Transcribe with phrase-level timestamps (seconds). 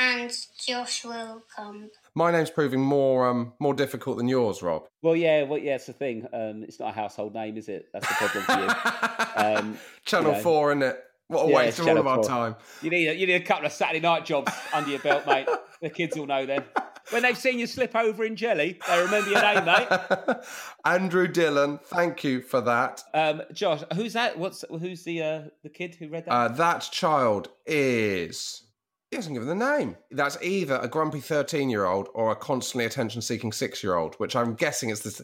[0.00, 0.34] and
[0.66, 1.90] Josh Wilcombe.
[2.14, 4.84] my name's proving more um more difficult than yours, Rob.
[5.02, 6.26] Well, yeah, well, yeah, it's the thing.
[6.32, 7.86] Um, it's not a household name, is it?
[7.92, 9.16] That's the problem for you.
[9.36, 10.42] Um, Channel you know.
[10.42, 11.02] Four, isn't it?
[11.28, 12.56] What a Yeah, waste it's of all of our time.
[12.82, 15.48] You need a, you need a couple of Saturday night jobs under your belt, mate.
[15.80, 16.64] The kids will know then.
[17.10, 19.88] When they've seen you slip over in jelly, they remember your name, mate.
[20.84, 23.02] Andrew Dillon, thank you for that.
[23.14, 24.38] Um, Josh, who's that?
[24.38, 26.32] What's who's the uh, the kid who read that?
[26.32, 28.62] Uh, that child is.
[29.10, 29.96] He hasn't given the name.
[30.12, 34.14] That's either a grumpy 13 year old or a constantly attention seeking six year old,
[34.16, 35.20] which I'm guessing is this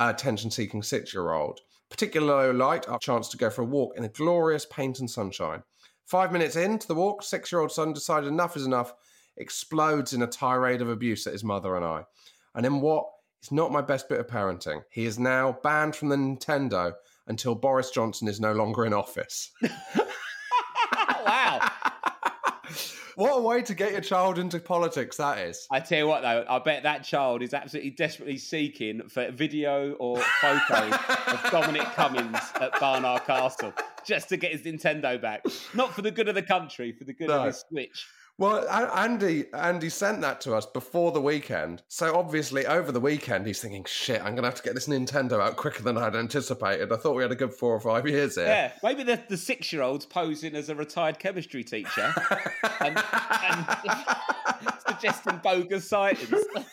[0.00, 1.60] attention seeking six year old.
[1.90, 5.62] Particularly light, our chance to go for a walk in a glorious paint and sunshine.
[6.06, 8.94] Five minutes into the walk, six year old son decided enough is enough,
[9.36, 12.04] explodes in a tirade of abuse at his mother and I.
[12.54, 13.04] And in what
[13.42, 16.94] is not my best bit of parenting, he is now banned from the Nintendo
[17.26, 19.50] until Boris Johnson is no longer in office.
[23.18, 25.66] What a way to get your child into politics that is.
[25.72, 29.94] I tell you what, though, I bet that child is absolutely desperately seeking for video
[29.94, 33.72] or photo of Dominic Cummings at Barnard Castle
[34.06, 35.44] just to get his Nintendo back.
[35.74, 37.40] Not for the good of the country, for the good No.
[37.40, 38.06] of his Switch.
[38.38, 41.82] Well, Andy Andy sent that to us before the weekend.
[41.88, 45.40] So obviously over the weekend he's thinking, shit, I'm gonna have to get this Nintendo
[45.40, 46.92] out quicker than I'd anticipated.
[46.92, 48.46] I thought we had a good four or five years here.
[48.46, 52.14] Yeah, maybe the, the six year old's posing as a retired chemistry teacher
[52.80, 53.02] and,
[53.42, 53.66] and
[54.88, 56.44] suggesting bogus sightings.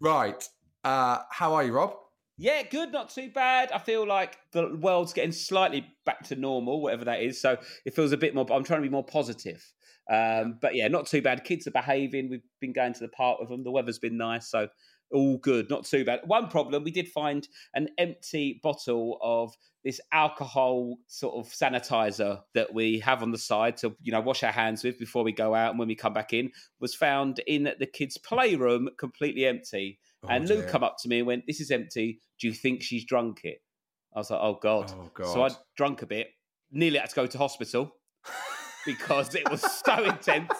[0.00, 0.48] Right.
[0.84, 1.94] Uh, how are you, Rob?
[2.40, 3.72] Yeah, good, not too bad.
[3.72, 7.40] I feel like the world's getting slightly back to normal, whatever that is.
[7.40, 8.46] So it feels a bit more.
[8.52, 9.72] I'm trying to be more positive.
[10.08, 11.42] Um, but yeah, not too bad.
[11.42, 12.30] Kids are behaving.
[12.30, 13.64] We've been going to the park with them.
[13.64, 14.68] The weather's been nice, so
[15.12, 15.68] all good.
[15.68, 16.20] Not too bad.
[16.26, 19.52] One problem: we did find an empty bottle of
[19.84, 24.44] this alcohol sort of sanitizer that we have on the side to you know wash
[24.44, 26.52] our hands with before we go out and when we come back in.
[26.80, 29.98] Was found in the kids' playroom, completely empty.
[30.28, 30.68] And Luke dear.
[30.68, 32.20] come up to me and went, "This is empty.
[32.40, 33.58] Do you think she's drunk it?"
[34.14, 35.56] I was like, "Oh God!" Oh, So I God.
[35.76, 36.28] drunk a bit.
[36.70, 37.92] Nearly had to go to hospital
[38.86, 40.52] because it was so intense.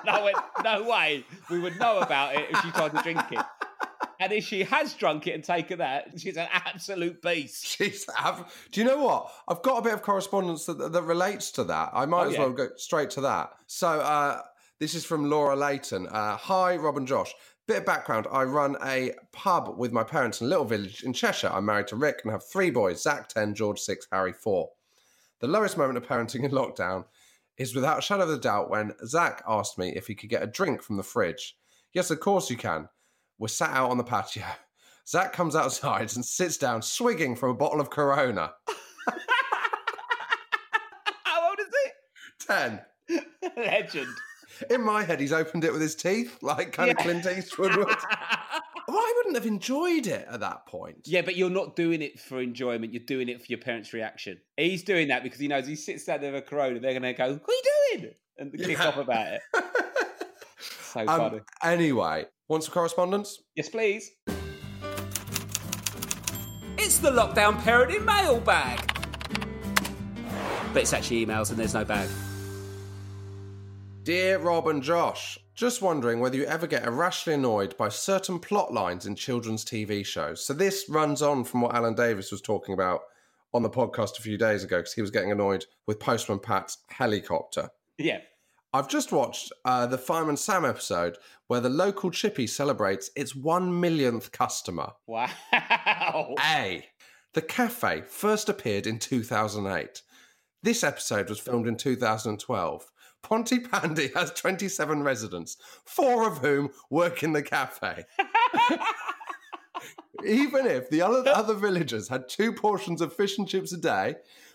[0.00, 3.20] And I went, "No way, we would know about it if she tried to drink
[3.30, 3.44] it."
[4.18, 7.66] And if she has drunk it and taken that, she's an absolute beast.
[7.76, 8.06] She's.
[8.16, 9.30] have, do you know what?
[9.46, 11.90] I've got a bit of correspondence that, that relates to that.
[11.92, 12.38] I might Oh, as yeah.
[12.40, 13.50] well go straight to that.
[13.66, 14.40] So, uh,
[14.80, 16.06] this is from Laura Layton.
[16.06, 17.34] Uh, Hi, Rob and Josh.
[17.66, 21.12] Bit of background I run a pub with my parents in a little village in
[21.12, 21.50] Cheshire.
[21.52, 24.70] I'm married to Rick and have three boys Zach 10, George 6, Harry 4.
[25.40, 27.06] The lowest moment of parenting in lockdown
[27.58, 30.44] is without a shadow of a doubt when Zach asked me if he could get
[30.44, 31.56] a drink from the fridge.
[31.92, 32.88] Yes, of course you can.
[33.36, 34.44] We're sat out on the patio.
[35.08, 38.52] Zach comes outside and sits down, swigging from a bottle of Corona.
[41.24, 41.90] How old is he?
[42.46, 42.80] Ten.
[43.56, 44.14] Legend.
[44.70, 47.88] In my head, he's opened it with his teeth, like kind of Clint Eastwood would.
[48.88, 50.98] What I wouldn't have enjoyed it at that point.
[51.06, 52.92] Yeah, but you're not doing it for enjoyment.
[52.94, 54.38] You're doing it for your parents' reaction.
[54.56, 56.78] He's doing that because he knows he sits down there with a Corona.
[56.78, 58.86] They're going to go, "What are you doing?" and kick Yeah.
[58.86, 59.40] off about it.
[60.92, 61.40] So Um, funny.
[61.64, 63.42] anyway, want some correspondence?
[63.56, 64.08] Yes, please.
[66.78, 68.78] It's the lockdown parenting mailbag.
[70.72, 72.08] But it's actually emails and there's no bag.
[74.06, 78.72] Dear Rob and Josh, just wondering whether you ever get irrationally annoyed by certain plot
[78.72, 80.46] lines in children's TV shows.
[80.46, 83.00] So this runs on from what Alan Davies was talking about
[83.52, 86.78] on the podcast a few days ago because he was getting annoyed with Postman Pat's
[86.88, 87.68] helicopter.
[87.98, 88.20] Yeah.
[88.72, 91.18] I've just watched uh, the Fireman Sam episode
[91.48, 94.92] where the local chippy celebrates its one millionth customer.
[95.08, 95.30] Wow.
[95.52, 96.86] A.
[97.34, 100.02] The cafe first appeared in 2008.
[100.62, 102.92] This episode was filmed in 2012.
[103.26, 108.04] Pontypandy has 27 residents, four of whom work in the cafe.
[110.24, 114.14] Even if the other, other villagers had two portions of fish and chips a day,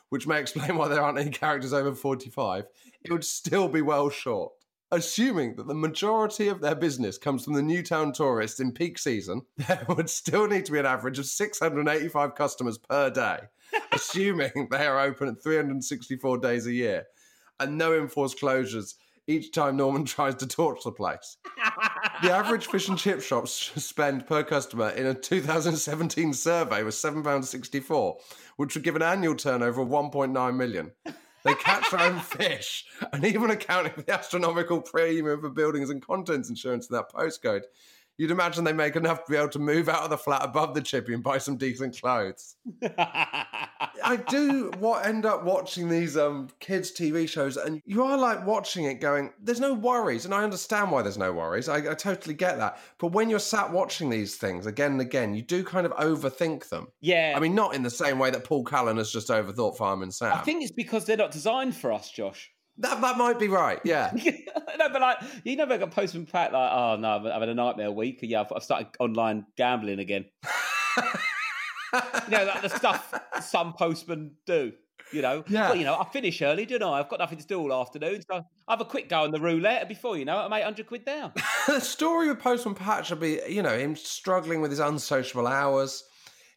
[0.10, 2.66] which may explain why there aren't any characters over 45,
[3.04, 4.54] it would still be well short.
[4.94, 9.42] Assuming that the majority of their business comes from the Newtown tourists in peak season,
[9.58, 13.40] there would still need to be an average of 685 customers per day,
[13.92, 17.06] assuming they are open at 364 days a year,
[17.62, 18.96] and no enforced closures
[19.28, 21.38] each time Norman tries to torch the place.
[22.22, 28.16] The average fish and chip shops spend per customer in a 2017 survey was £7.64,
[28.58, 30.92] which would give an annual turnover of 1.9 million.
[31.44, 36.06] They catch their own fish, and even accounting for the astronomical premium for buildings and
[36.06, 37.64] contents insurance in that postcode,
[38.22, 40.76] you'd imagine they make enough to be able to move out of the flat above
[40.76, 42.56] the chippy and buy some decent clothes.
[42.84, 48.46] I do what end up watching these um kids TV shows, and you are like
[48.46, 51.68] watching it, going, "There's no worries," and I understand why there's no worries.
[51.68, 52.78] I, I totally get that.
[53.00, 56.70] But when you're sat watching these things again and again, you do kind of overthink
[56.70, 56.90] them.
[57.02, 57.34] yeah.
[57.36, 60.34] I mean, not in the same way that Paul Callan has just overthought Fireman Sam.
[60.34, 62.52] I think it's because they're not designed for us, Josh.
[62.78, 63.80] That that might be right.
[63.84, 64.12] Yeah.
[64.78, 67.56] no, but like you never got Postman Pat like, oh no, I've, I've had a
[67.56, 68.20] nightmare week.
[68.22, 70.26] Yeah, I've, I've started online gambling again.
[70.98, 71.04] you
[72.30, 74.74] know, like the stuff some postmen do.
[75.12, 75.70] You know, Yeah.
[75.70, 77.00] Well, you know, I finish early, don't I?
[77.00, 79.42] I've got nothing to do all afternoon, so I have a quick go on the
[79.42, 79.82] roulette.
[79.82, 81.34] and Before you know it, I'm eight hundred quid down.
[81.68, 86.04] the story with Postman Pat should be, you know, him struggling with his unsociable hours,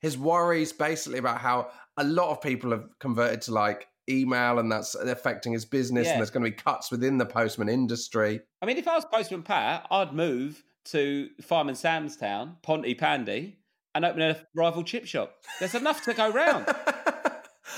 [0.00, 4.70] his worries basically about how a lot of people have converted to like email and
[4.70, 6.12] that's affecting his business Yeah.
[6.12, 8.40] and there's going to be cuts within the postman industry.
[8.62, 13.54] I mean, if I was Postman Pat, I'd move to Fireman Sam's town, Pontypandy,
[13.94, 15.34] and open a rival chip shop.
[15.60, 16.66] There's enough to go round.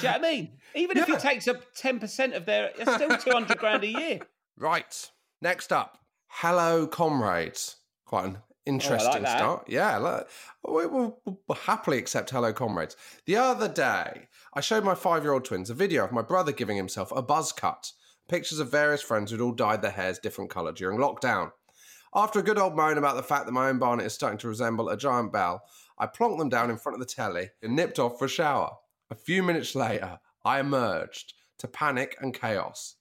[0.00, 0.58] Do you know what I mean?
[0.74, 1.14] Even if Yeah.
[1.16, 4.20] he takes up 10% of their, it's still 200 grand a year.
[4.58, 5.10] Right.
[5.40, 7.76] Next up, Hello Comrades.
[8.04, 9.38] Quite an Oh, interesting that.
[9.38, 9.68] start.
[9.68, 10.28] Yeah, look,
[10.64, 12.96] oh, we will we'll happily accept Hello Comrades.
[13.24, 16.52] The other day, I showed my five year old twins a video of my brother
[16.52, 17.92] giving himself a buzz cut.
[18.28, 21.52] Pictures of various friends who'd all dyed their hairs different colour during lockdown.
[22.14, 24.48] After a good old moan about the fact that my own barnet is starting to
[24.48, 25.62] resemble a giant bell,
[25.98, 28.72] I plonked them down in front of the telly and nipped off for a shower.
[29.10, 32.95] A few minutes later, I emerged to panic and chaos.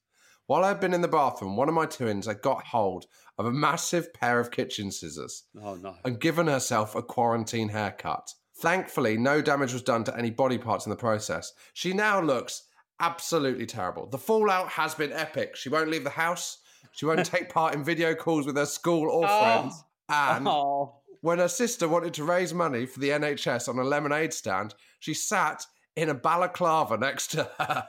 [0.48, 3.06] While I had been in the bathroom, one of my twins had got hold
[3.38, 5.96] of a massive pair of kitchen scissors Oh, no.
[6.06, 8.32] and given herself a quarantine haircut.
[8.58, 11.52] Thankfully, no damage was done to any body parts in the process.
[11.74, 12.64] She now looks
[13.00, 14.08] absolutely terrible.
[14.08, 15.56] The fallout has been epic.
[15.56, 16.60] She won't leave the house.
[16.94, 19.40] She won't take part in video calls with her school or Oh.
[19.42, 19.84] friends.
[20.08, 24.34] And Oh, when her sister wanted to raise money for the NHS on a lemonade
[24.34, 27.88] stand, she sat in a balaclava next to her.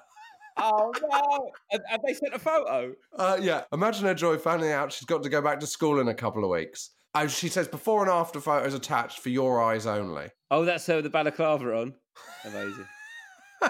[0.58, 1.50] Oh no.
[1.70, 2.94] Have, have they sent a photo?
[3.16, 6.08] Uh, yeah, imagine her joy finding out she's got to go back to school in
[6.08, 6.90] a couple of weeks.
[7.14, 10.28] Uh, she says before and after photos attached for your eyes only.
[10.50, 11.94] Oh, that's her with the balaclava on.
[12.44, 12.86] Amazing.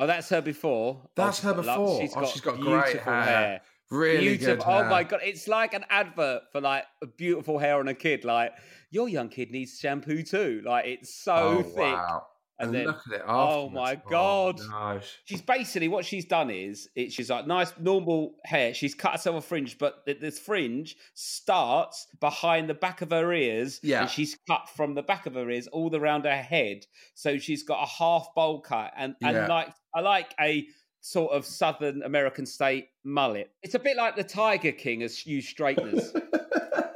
[0.00, 1.00] Oh, that's her before.
[1.02, 2.00] Oh, That's she's her got lo- before.
[2.00, 3.60] She's Oh, she's got great beautiful hair.
[3.90, 4.56] really beautiful.
[4.56, 4.62] good.
[4.64, 8.24] Oh my god, it's like an advert for like a beautiful hair on a kid.
[8.24, 8.52] Like
[8.92, 10.62] your young kid needs shampoo too.
[10.64, 11.78] Like it's so Oh, thick.
[11.78, 12.22] wow.
[12.60, 13.22] And And, then- look at it.
[13.26, 13.94] Oh, my.
[13.94, 14.60] Oh, God.
[14.60, 15.00] Oh, no.
[15.24, 18.74] She's basically what she's done is it, she's like nice normal hair.
[18.74, 23.32] She's cut herself a fringe, but th- this fringe starts behind the back of her
[23.32, 23.78] ears.
[23.82, 24.02] Yeah.
[24.02, 26.84] and she's cut from the back of her ears all around her head,
[27.14, 29.46] so she's got a half bowl cut, and and Yeah.
[29.46, 30.66] like I like a
[31.00, 33.50] sort of Southern American state mullet.
[33.62, 36.12] It's a bit like the Tiger King as used straighteners.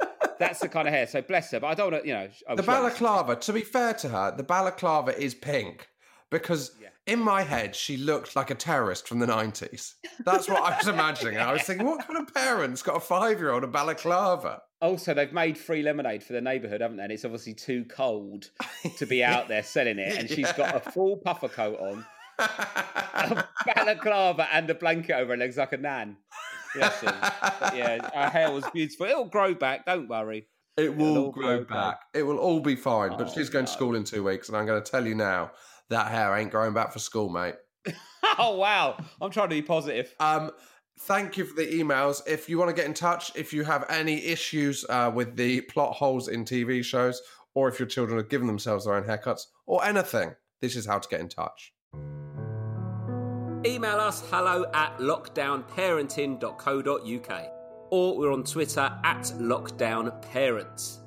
[0.47, 1.07] That's the kind of hair.
[1.07, 2.27] So bless her, but I don't want to, you know.
[2.47, 5.87] I'm The sure- balaclava, to be fair to her, the balaclava is pink
[6.29, 6.89] because Yeah.
[7.05, 9.93] in my head she looked like a terrorist from the 90s.
[10.25, 11.37] That's what I was imagining.
[11.37, 14.61] I was thinking, what kind of parents got a five year old a balaclava?
[14.81, 17.03] Also, they've made free lemonade for the neighbourhood, haven't they?
[17.03, 18.49] And it's obviously too cold
[18.97, 20.17] to be out there selling it.
[20.17, 22.05] And she's got a full puffer coat on,
[22.39, 26.17] a balaclava, and a blanket over her legs like a nan.
[26.75, 27.03] Bless.
[27.03, 29.05] Yeah, her hair was beautiful.
[29.05, 29.85] It'll grow back.
[29.85, 30.47] Don't worry.
[30.77, 31.99] It It'll grow grow back.
[32.13, 33.11] It will all be fine.
[33.11, 35.13] But Oh, she's going to school in two weeks, and I'm going to tell you
[35.15, 35.51] now
[35.89, 37.55] that hair ain't growing back for school, mate.
[38.39, 38.97] Oh wow!
[39.21, 40.11] I'm trying to be positive.
[40.19, 40.49] Um,
[41.01, 42.21] thank you for the emails.
[42.25, 45.61] If you want to get in touch, if you have any issues uh, with the
[45.61, 47.21] plot holes in TV shows,
[47.53, 50.97] or if your children have given themselves their own haircuts, or anything, this is how
[50.97, 51.73] to get in touch.
[53.65, 57.51] Email us hello at lockdownparenting.co.uk
[57.91, 60.97] or we're on Twitter at lockdownparents.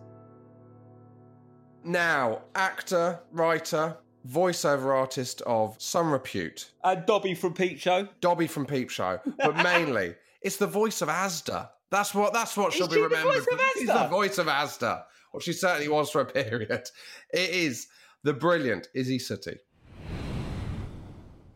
[1.85, 8.09] Now, actor, writer, voiceover artist of some repute, And Dobby from Peep Show.
[8.21, 11.69] Dobby from Peep Show, but mainly it's the voice of Asda.
[11.91, 13.35] That's what that's what she'll Is be she the remembered.
[13.35, 13.75] voice of Asda.
[13.75, 13.85] Well she certainly was for.
[13.85, 14.11] She's the Asda?
[14.11, 15.03] voice of Asda.
[15.33, 16.89] Well, she certainly was for a period.
[17.33, 17.87] It is
[18.23, 18.89] the brilliant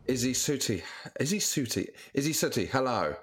[0.07, 0.83] Isy Sooty.
[1.19, 1.89] Isy Sooty.
[2.15, 2.33] Isy Sooty.
[2.33, 2.65] Sooty.
[2.65, 3.15] Hello.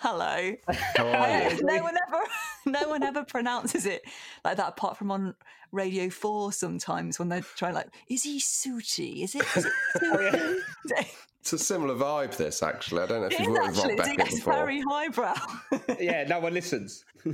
[0.00, 0.52] Hello.
[0.96, 1.58] How are you?
[1.62, 2.22] no one ever,
[2.66, 4.02] no one ever pronounces it
[4.44, 5.34] like that, apart from on
[5.72, 6.52] Radio Four.
[6.52, 9.22] Sometimes when they're trying, like, is he Sooty?
[9.24, 9.42] Is it?
[9.56, 11.08] Is it Sooty?
[11.40, 12.36] It's a similar vibe.
[12.36, 13.96] This actually, I don't know if It you've is worked with Rob actually.
[14.16, 14.52] Beckett It's before.
[14.54, 15.34] very highbrow.
[16.00, 17.04] Yeah, no one listens.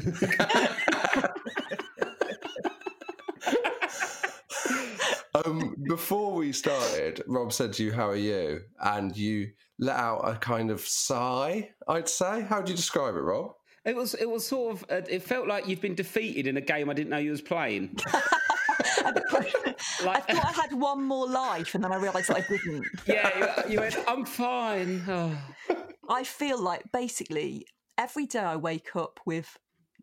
[5.44, 10.20] Um, before we started, Rob said to you, "How are you?" and you let out
[10.28, 11.70] a kind of sigh.
[11.88, 12.42] I'd say.
[12.42, 13.52] How would you describe it, Rob?
[13.84, 14.14] It was.
[14.14, 14.84] It was sort of.
[14.90, 17.40] Uh, it felt like you've been defeated in a game I didn't know you was
[17.42, 17.96] playing.
[20.02, 22.86] I thought I had one more life, and then I realised that I didn't.
[23.06, 23.96] yeah, you, you went.
[24.06, 25.02] I'm fine.
[25.08, 25.36] Oh.
[26.08, 27.66] I feel like basically
[27.96, 29.56] every day I wake up with.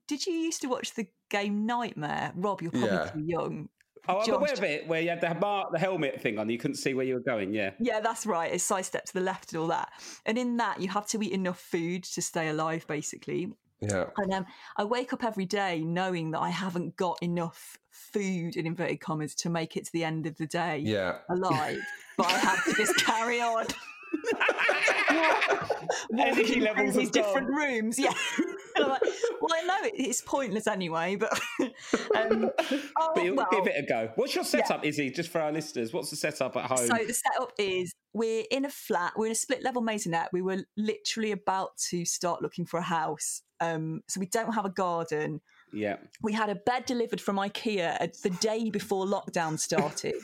[0.08, 2.32] Did you used to watch the game Knightmare?
[2.36, 3.10] Rob, you're probably Yeah.
[3.10, 3.70] too young.
[4.10, 4.36] Oh, I'm Josh.
[4.36, 4.88] aware of it.
[4.88, 7.20] Where you had the mar- the helmet thing on, you couldn't see where you were
[7.20, 7.54] going.
[7.54, 7.72] Yeah.
[7.80, 8.52] Yeah, that's right.
[8.54, 9.90] It's sidestep to the left and all that.
[10.26, 13.52] And in that, you have to eat enough food to stay alive, basically.
[13.82, 14.06] Yeah.
[14.18, 14.46] And um,
[14.78, 19.36] I wake up every day knowing that I haven't got enough food, in inverted commas,
[19.36, 21.20] to make it to the end of the day Yeah.
[21.30, 21.80] alive.
[22.18, 23.66] But I have to just carry on.
[26.18, 27.24] Energy walking levels through these gone.
[27.24, 28.00] different rooms.
[28.00, 28.14] Yeah.
[28.78, 29.02] And I'm like,
[29.42, 31.40] well, I know it's pointless anyway, but.
[32.16, 32.50] Um,
[32.98, 33.48] oh, But you'll well.
[33.52, 34.12] give it a go.
[34.16, 35.14] What's your setup, Isy?
[35.14, 36.78] Just for our listeners, what's the setup at home?
[36.88, 40.28] So the setup is we're in a flat, we're in a split level maisonette.
[40.34, 43.44] We were literally about to start looking for a house.
[43.60, 45.42] Um, so we don't have a garden.
[45.74, 45.98] yeah.
[46.24, 50.16] We had a bed delivered from IKEA the day before lockdown started,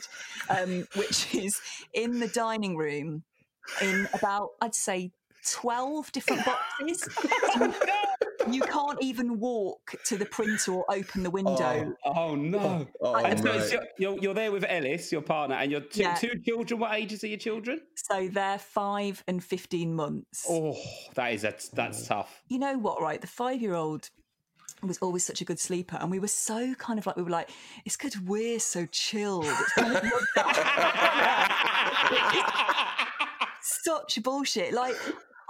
[0.48, 1.60] um, which is
[1.92, 3.22] in the dining room
[3.80, 5.12] in about, I'd say,
[5.50, 7.08] 12 different boxes.
[8.44, 11.94] So you- you can't even walk to the printer or open the window.
[12.04, 12.86] Oh, oh no.
[13.00, 13.56] Oh, oh, and so mate.
[13.56, 16.14] it's you're, you're there with Elis, your partner, and your two, Yeah.
[16.14, 16.80] two children.
[16.80, 17.80] What ages are your children?
[17.96, 20.46] So they're five and 15 months.
[20.48, 20.76] Oh,
[21.14, 22.42] that is a, that's tough.
[22.48, 23.20] you know what, right?
[23.20, 24.10] The five year old
[24.82, 25.96] was always such a good sleeper.
[26.00, 27.48] And we were so kind of like, we were like,
[27.86, 29.46] it's because we're so chilled.
[29.46, 29.96] It's kind
[33.62, 34.74] such bullshit.
[34.74, 34.94] Like,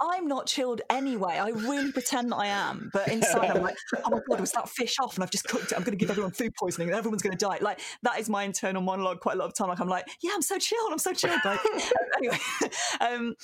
[0.01, 1.33] I'm not chilled anyway.
[1.33, 2.89] I really pretend that I am.
[2.93, 5.15] But inside, I'm like, oh my God, was that fish off?
[5.15, 5.75] And I've just cooked it.
[5.75, 7.59] I'm going to give everyone food poisoning and everyone's going to die.
[7.61, 9.69] Like, that is my internal monologue quite a lot of time.
[9.69, 10.91] Like, I'm like, yeah, I'm so chilled.
[10.91, 11.39] I'm so chilled.
[11.43, 11.59] Like,
[12.17, 12.37] anyway,
[13.01, 13.35] um,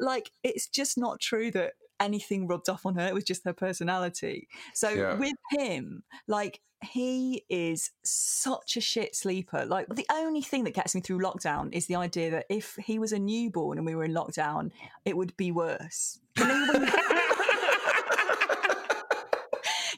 [0.00, 3.06] like, it's just not true that anything rubbed off on her.
[3.06, 4.48] It was just her personality.
[4.74, 5.14] So Yeah.
[5.14, 9.64] with him, like, he is such a shit sleeper.
[9.64, 12.98] Like the only thing that gets me through lockdown is the idea that if he
[12.98, 14.72] was a newborn and we were in lockdown,
[15.04, 16.18] it would be worse.
[16.36, 16.92] You know when you,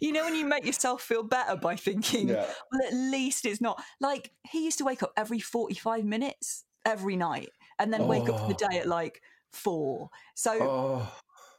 [0.00, 2.46] you know when you make yourself feel better by thinking, Yeah.
[2.70, 7.16] well, at least it's not like he used to wake up every forty-five minutes every
[7.16, 8.68] night and then wake up for the oh.
[8.70, 10.10] day at like four.
[10.34, 11.12] So Oh.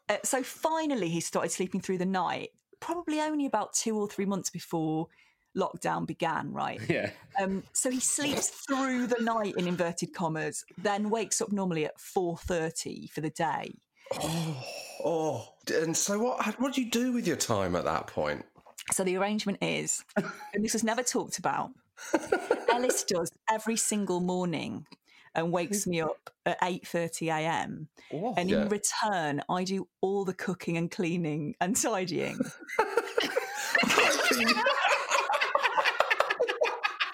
[0.10, 4.26] Uh, so finally, he started sleeping through the night, probably only about two or three
[4.26, 5.08] months before
[5.58, 6.80] lockdown began, right?
[6.90, 7.12] Yeah.
[7.42, 12.00] Um, so he sleeps through the night in inverted commas, then wakes up normally at
[12.00, 13.76] four thirty for the day.
[15.04, 15.50] Oh.
[15.74, 16.60] And so what?
[16.60, 18.46] What do you do with your time at that point?
[18.92, 21.72] So the arrangement is, and this was never talked about.
[22.72, 24.86] Elis does every single morning
[25.36, 27.88] and wakes me up at eight thirty a.m.
[28.14, 28.64] Oh, and Yeah.
[28.64, 32.40] in return, I do all the cooking and cleaning and tidying.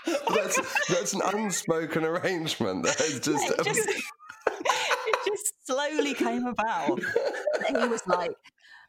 [0.06, 2.84] That's that's an unspoken arrangement.
[2.84, 3.50] That is just.
[3.50, 3.90] it just,
[4.48, 7.00] it just slowly came about.
[7.68, 8.32] And he was like,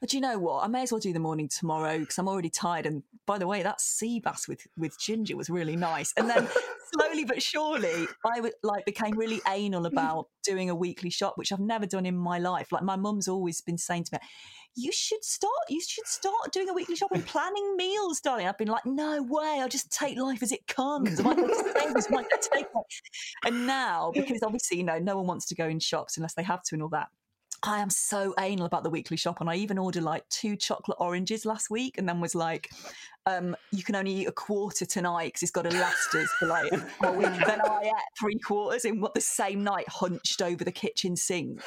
[0.07, 0.65] "Do you know what?
[0.65, 3.47] I may as well do the morning tomorrow because I'm already tired and by the
[3.47, 6.13] way, that sea bass with with ginger was really nice.
[6.17, 6.49] And then
[6.93, 11.53] slowly but surely, I would like became really anal about doing a weekly shop, which
[11.53, 12.73] I've never done in my life.
[12.73, 14.19] Like my mum's always been saying to me,
[14.75, 15.53] "You should start.
[15.69, 19.23] You should start doing a weekly shop and planning meals, darling." I've been like, "No
[19.23, 19.59] way!
[19.61, 21.21] I'll just take life as it comes.
[21.21, 22.87] I might just save this, might take it."
[23.45, 26.43] And now, because obviously, you know, no one wants to go in shops unless they
[26.43, 27.09] have to and all that.
[27.65, 30.99] I am so anal about the weekly shop, and I even ordered like two chocolate
[31.01, 32.71] oranges last week, and then was like,
[33.27, 36.47] um, "You can only eat a quarter tonight because it's got to last us for
[36.47, 40.65] like a week." Then I ate three quarters in what the same night, hunched over
[40.65, 41.61] the kitchen sink.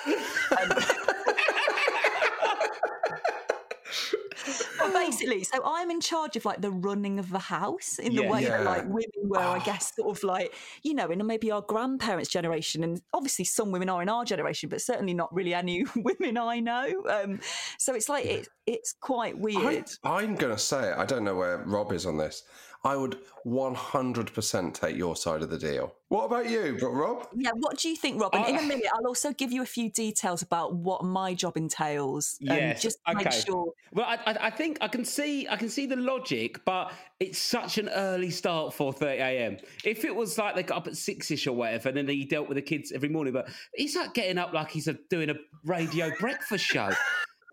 [5.05, 8.31] Basically, so I'm in charge of like the running of the house in the Yeah.
[8.31, 11.61] way that like women were, I guess, sort of like, you know, in maybe our
[11.61, 12.83] grandparents' generation.
[12.83, 16.59] And obviously some women are in our generation, but certainly not really any women I
[16.59, 17.03] know.
[17.09, 17.39] Um,
[17.77, 19.89] so it's like, it, it's quite I, weird.
[20.03, 20.97] I'm going to say it.
[20.97, 22.43] I don't know where Rob is on this.
[22.85, 25.95] I would 100% take your side of the deal.
[26.09, 27.27] What about you, Rob?
[27.35, 28.45] Yeah, what do you think, Robin?
[28.45, 32.37] In a minute, I'll also give you a few details about what my job entails.
[32.47, 33.73] um, Yes, just to make sure.
[33.91, 37.39] Well, I, I, I think I can see I can see the logic, but it's
[37.39, 39.57] such an early start, four thirty a.m.
[39.83, 42.23] If it was like they got up at six ish or whatever, and then he
[42.25, 45.31] dealt with the kids every morning, but he's like getting up like he's a, doing
[45.31, 46.91] a radio breakfast show.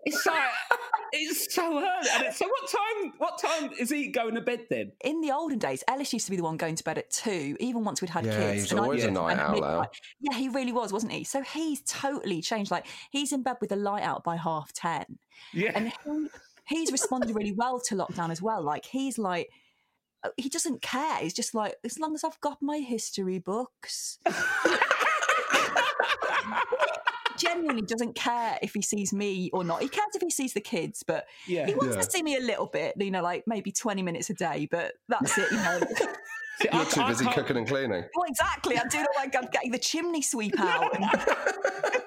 [0.04, 0.42] It's like
[1.12, 2.08] it's so early.
[2.24, 3.12] And so what time?
[3.18, 4.92] What time is he going to bed then?
[5.04, 7.56] in the olden days, Elis used to be the one going to bed at two,
[7.60, 8.54] even once we'd had Yeah, kids.
[8.54, 9.88] he was and always go a to night bed owl, midnight.
[10.20, 11.24] Yeah, he really was, wasn't he?
[11.24, 12.70] So he's totally changed.
[12.70, 15.18] Like he's in bed with the light out by half ten,
[15.52, 15.72] Yeah.
[15.74, 16.28] and he,
[16.66, 18.62] he's responded really well to lockdown as well.
[18.62, 19.50] Like he's like.
[20.24, 21.18] uh, He doesn't care.
[21.18, 24.18] He's just like, as long as I've got my history books.
[27.42, 29.82] He genuinely doesn't care if he sees me or not.
[29.82, 31.66] He cares if he sees the kids, but Yeah.
[31.66, 32.02] he wants Yeah.
[32.02, 34.92] to see me a little bit, you know, like maybe 20 minutes a day, but
[35.08, 35.80] that's it, you know.
[36.60, 38.04] See, You're too busy can't- cooking and cleaning.
[38.14, 38.78] well, exactly.
[38.78, 40.94] I'm doing all like I'm getting the chimney sweep out.
[40.94, 41.04] And,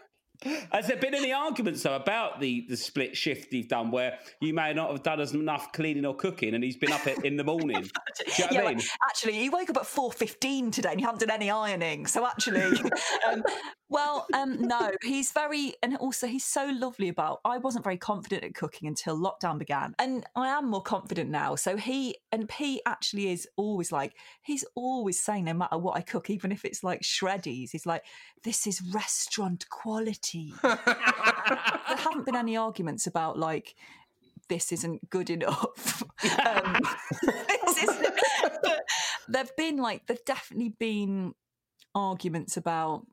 [0.72, 4.54] Has there been any arguments though about the the split shift you've done where you
[4.54, 7.44] may not have done as enough cleaning or cooking, and he's been up in the
[7.44, 7.82] morning?
[8.18, 8.86] Do you know what yeah, I like, mean?
[9.10, 12.06] actually, he woke up at 4.15 today and he hadn't done any ironing.
[12.06, 12.62] So actually,
[13.28, 13.44] um,
[13.90, 18.44] well, um, no, he's very, and also he's so lovely about, I wasn't very confident
[18.44, 19.96] at cooking until lockdown began.
[20.00, 21.56] And I am more confident now.
[21.56, 26.02] So he, and Pete actually is always like, he's always saying no matter what I
[26.02, 28.04] cook, even if it's like shreddies, he's like,
[28.44, 30.35] this is restaurant quality.
[30.62, 30.78] There
[31.98, 33.76] haven't been any arguments about like,
[34.48, 36.04] this isn't good enough.
[36.46, 36.80] um,
[37.66, 38.14] this isn't,
[39.28, 41.34] there've been like there've definitely been
[41.96, 43.06] arguments about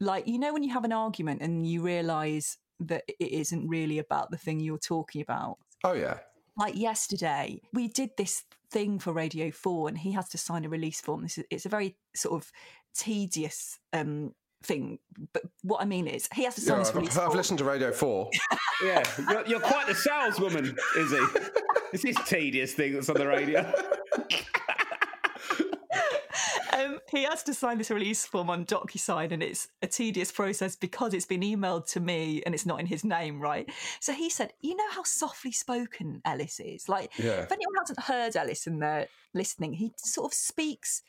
[0.00, 3.98] like you know when you have an argument and you realise that it isn't really
[3.98, 5.58] about the thing you're talking about.
[5.82, 6.18] Oh, yeah.
[6.56, 10.68] Like yesterday, we did this thing for Radio Four, and he has to sign a
[10.68, 11.22] release form.
[11.22, 12.50] This is it's a very sort of
[12.94, 14.34] tedious um,
[14.64, 14.98] thing,
[15.32, 17.58] but what I mean is he has to sign Yeah, this I've, release I've listened
[17.58, 18.30] to Radio 4.
[18.82, 21.24] Yeah, you're, you're quite the saleswoman, is he?
[21.92, 23.60] It's this tedious thing that's on the radio.
[26.72, 30.74] um, he has to sign this release form on DocuSign, and it's a tedious process
[30.74, 33.70] because it's been emailed to me and it's not in his name, right?
[34.00, 36.88] So he said, "You know how softly spoken Elis is.
[36.88, 37.42] Like, Yeah.
[37.42, 41.02] if anyone hasn't heard Elis and they're listening, he sort of speaks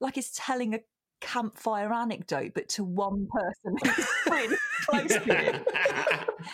[0.00, 0.80] like he's telling a
[1.22, 3.76] campfire anecdote, but to one person
[4.30, 4.56] really
[4.86, 5.64] close to him.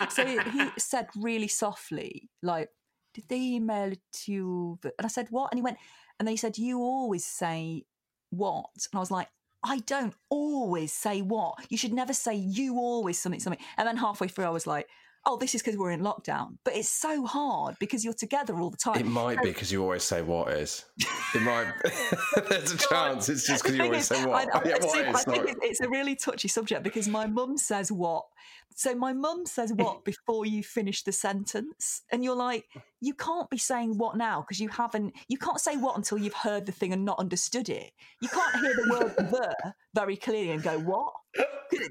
[0.09, 2.69] So he said really softly, like,
[3.13, 5.77] "Did they email it to you?" And I said, "What?" And he went,
[6.19, 7.83] and then he said, "You always say
[8.29, 9.27] what?" And I was like,
[9.63, 11.55] "I don't always say what.
[11.69, 14.87] You should never say you always something something." And then halfway through, I was like,
[15.29, 18.69] "Oh, this is because we're in lockdown." But it's so hard because you're together all
[18.69, 18.99] the time.
[18.99, 20.85] It might be because you always say what is.
[21.35, 21.71] It might.
[22.49, 24.47] There's a chance it's just because you always is, say what.
[24.55, 25.15] I, I, yeah, what see, is.
[25.15, 28.25] I think it's a really touchy subject because my mum says what.
[28.75, 32.65] So my mum says what before you finish the sentence, and you're like,
[33.01, 35.13] you can't be saying what now because you haven't.
[35.27, 37.91] You can't say what until you've heard the thing and not understood it.
[38.21, 41.13] You can't hear the word the very clearly and go what.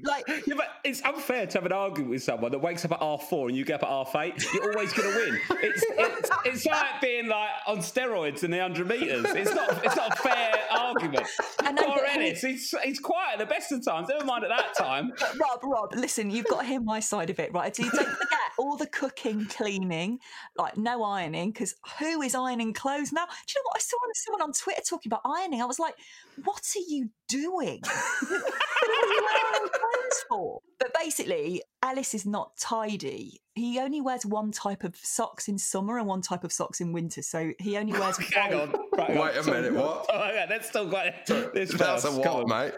[0.03, 2.99] Like Yeah, but it's unfair to have an argument with someone that wakes up at
[2.99, 4.43] half four and you get up at half eight.
[4.53, 5.39] You're always going to win.
[5.63, 9.25] It's, it's it's like being like on steroids in the hundred meters.
[9.29, 11.27] It's not it's not a fair argument.
[11.65, 14.09] and Poor he- he's he's quiet at the best of times.
[14.09, 15.13] Never mind at that time.
[15.17, 17.75] But Rob, Rob, listen, you've got to hear my side of it, right?
[17.75, 20.19] So you don't forget, all the cooking, cleaning,
[20.57, 23.25] like no ironing, because who is ironing clothes now?
[23.25, 23.77] Do you know what?
[23.77, 25.61] I saw someone on Twitter talking about ironing.
[25.61, 25.95] I was like,
[26.43, 27.79] what are you doing?
[27.81, 30.59] what are you ironing clothes for?
[30.77, 33.41] But basically, Elis is not tidy.
[33.55, 36.91] He only wears one type of socks in summer and one type of socks in
[36.91, 37.21] winter.
[37.21, 38.17] So he only wears.
[38.33, 38.75] Hang white- on.
[38.97, 40.05] Right, Wait a minute, what?
[40.11, 42.23] Oh, yeah, that's still got this That's a fast.
[42.23, 42.73] Come what, mate?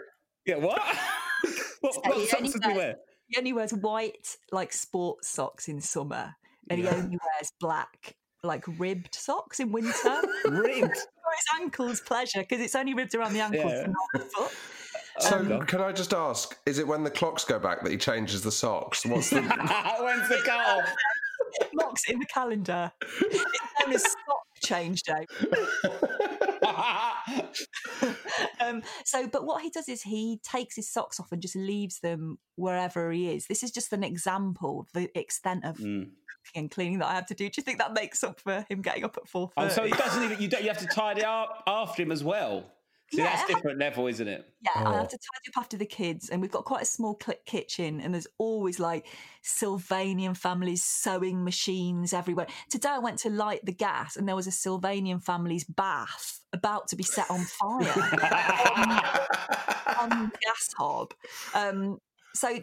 [0.46, 0.80] Yeah, what?
[1.80, 2.96] what, So what he socks only does he wear?
[3.32, 6.34] He only wears white, like sports socks in summer,
[6.68, 10.20] and he only wears black, like ribbed socks in winter.
[10.44, 10.96] Ribbed.
[11.22, 13.86] For his ankles' pleasure, because it's only ribbed around the ankles Yeah.
[13.86, 14.52] not the foot.
[15.20, 17.96] So Um, can I just ask, is it when the clocks go back that he
[17.96, 19.06] changes the socks?
[19.06, 19.40] What's the
[20.00, 20.88] When's the cut?
[21.72, 22.92] Marks in the calendar.
[23.20, 23.44] It's
[23.80, 25.26] known as sock change day.
[28.60, 31.98] Um, so, but what he does is he takes his socks off and just leaves
[32.00, 33.46] them wherever he is.
[33.46, 36.10] This is just an example of the extent of Mm.
[36.54, 37.48] and cleaning that I have to do.
[37.48, 39.90] Do you think that makes up for him getting up at four Oh, so he
[39.90, 40.40] doesn't even.
[40.40, 42.64] You, don't, you have to tidy up after him as well.
[43.12, 44.48] See, Yeah, that's I have- different level, isn't it?
[44.62, 44.98] Yeah, I Oh.
[44.98, 48.14] have to tidy up after the kids, and we've got quite a small kitchen, and
[48.14, 49.06] there's always like
[49.42, 52.46] Sylvanian families sewing machines everywhere.
[52.70, 56.88] Today I went to light the gas, and there was a Sylvanian family's bath about
[56.88, 57.92] to be set on fire
[60.00, 61.12] on the gas hob.
[61.54, 61.98] Um,
[62.34, 62.58] so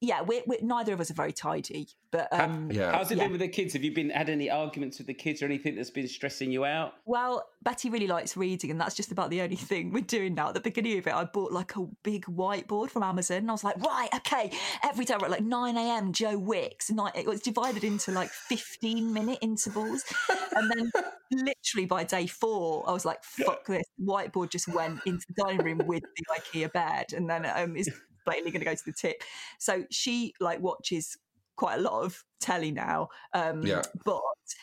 [0.00, 2.92] yeah, we're, we're neither of us are very tidy, but um, yeah?
[2.92, 3.24] How's it Yeah.
[3.24, 3.72] been with the kids?
[3.74, 6.64] Have you been had any arguments with the kids or anything that's been stressing you
[6.64, 6.94] out?
[7.04, 10.48] Well, Betty really likes reading, and that's just about the only thing we're doing now.
[10.48, 13.38] At the beginning of it, I bought like a big whiteboard from Amazon.
[13.38, 14.50] And I was like, right, okay,
[14.82, 16.90] every day at like 9 a.m., Joe Wicks.
[16.90, 20.04] And it was divided into like 15 minute intervals.
[20.54, 20.90] And then
[21.30, 23.84] literally by day four, I was like, fuck this.
[24.00, 27.12] Whiteboard just went into the dining room with the IKEA bed.
[27.12, 27.90] And then um, is
[28.24, 29.22] blatantly going to go to the tip.
[29.58, 31.16] So she like watches
[31.56, 33.08] quite a lot of telly now.
[33.32, 33.82] Um, Yeah.
[34.04, 34.20] But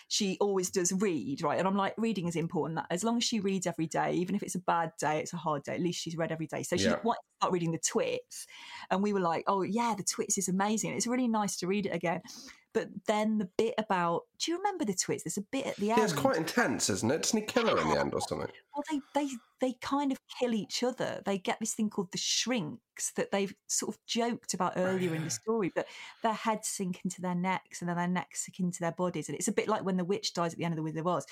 [0.08, 1.60] she always does read, right?
[1.60, 2.78] And I'm like, reading is important.
[2.78, 5.34] That as long as she reads every day, even if it's a bad day, it's
[5.34, 5.74] a hard day.
[5.74, 6.64] At least she's read every day.
[6.64, 7.00] So she Yeah.
[7.04, 8.48] wanted to start reading the Twits,
[8.90, 10.94] and we were like, oh yeah, the Twits is amazing.
[10.94, 12.22] It's really nice to read it again.
[12.76, 15.24] But then the bit about, do you remember the Twits?
[15.24, 16.00] There's a bit at the end.
[16.00, 17.22] Yeah, it's quite intense, isn't it?
[17.22, 18.50] Doesn't he kill her in the end or something?
[18.76, 19.30] Well, they they
[19.62, 21.22] they kind of kill each other.
[21.26, 25.24] They get this thing called the shrinks that they've sort of joked about earlier in
[25.24, 25.88] the story, but
[26.22, 29.38] their heads sink into their necks and then their necks sink into their bodies, and
[29.38, 31.08] it's a bit like when the witch dies at the end of the Wizard of
[31.08, 31.26] Oz.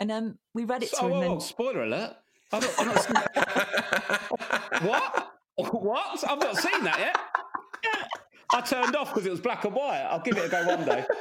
[0.00, 2.16] And um, we read it to Oh, her, whoa, and then spoiler alert!
[2.52, 5.26] I've not, I've not what?
[5.72, 6.24] What?
[6.26, 7.18] I've not seen that yet.
[8.52, 10.00] I turned off because it was black and white.
[10.10, 11.04] I'll give it a go one day.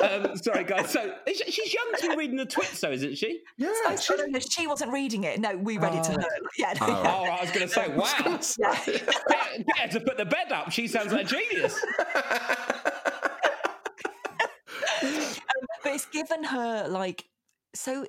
[0.00, 0.90] Um, sorry, guys.
[0.90, 3.40] So she- she's young to be reading the twits, though, isn't she?
[3.56, 5.40] Yeah, Oh, she- no, no, she wasn't reading it.
[5.40, 6.20] No, we read it to Oh.
[6.20, 6.28] her.
[6.58, 7.02] Yeah, no, Oh.
[7.02, 7.14] yeah.
[7.16, 8.08] Oh, I was going to say, wow.
[8.16, 10.70] Get, get her to put the bed up.
[10.70, 11.84] She sounds like a genius.
[15.82, 17.24] but it's given her like
[17.74, 18.06] so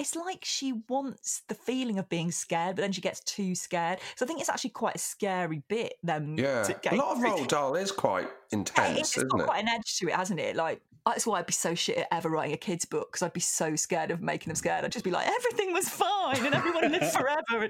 [0.00, 3.98] it's like she wants the feeling of being scared but then she gets too scared
[4.16, 6.62] so i think it's actually quite a scary bit then yeah.
[6.62, 7.22] to A lot of.
[7.22, 9.46] Roald Dahl is quite Yeah, intense, it's isn't got it?
[9.46, 12.08] quite an edge to it hasn't it like that's why I'd be so shit at
[12.12, 14.84] ever writing a kid's book because I'd be so scared of making them scared.
[14.84, 17.68] I'd just be like, everything was fine and everyone lived forever.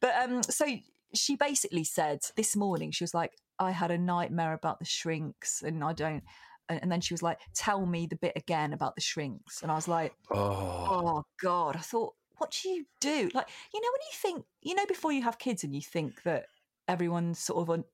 [0.00, 0.66] But um, so
[1.14, 5.62] she basically said this morning, she was like, I had a nightmare about the shrinks
[5.62, 6.24] and I don't.
[6.68, 9.62] And and then she was like, tell me the bit again about the shrinks.
[9.62, 11.76] And I was like, Oh, oh God.
[11.76, 13.30] I thought, what do you do?
[13.34, 16.22] Like, you know, when you think, you know, before you have kids and you think
[16.24, 16.46] that
[16.88, 17.84] everyone sort of un-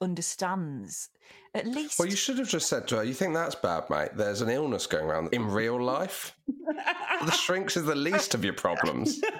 [0.00, 1.10] understands,
[1.54, 1.98] at least.
[1.98, 4.10] well, you should have just said to her, "You think that's bad, mate?
[4.14, 6.34] There's an illness going around in real life.
[7.24, 9.30] the shrinks is the least of your problems, yeah,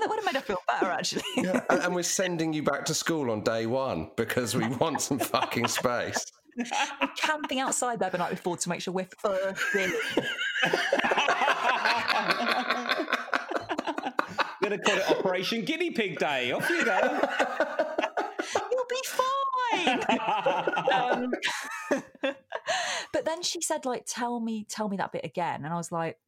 [0.00, 1.22] that would have made her feel better, actually.
[1.36, 1.60] yeah.
[1.70, 5.18] and, and we're sending you back to school on day one because we want some
[5.18, 6.26] fucking space."
[7.16, 9.92] Camping outside there the night before to make sure we're thirsty.
[14.62, 16.52] Going to call it Operation Guinea Pig Day.
[16.52, 16.98] Off you go.
[18.72, 20.00] You'll be fine.
[20.92, 21.30] um,
[23.12, 25.64] but then she said, like, tell me, tell me that bit again.
[25.64, 26.18] And I was like,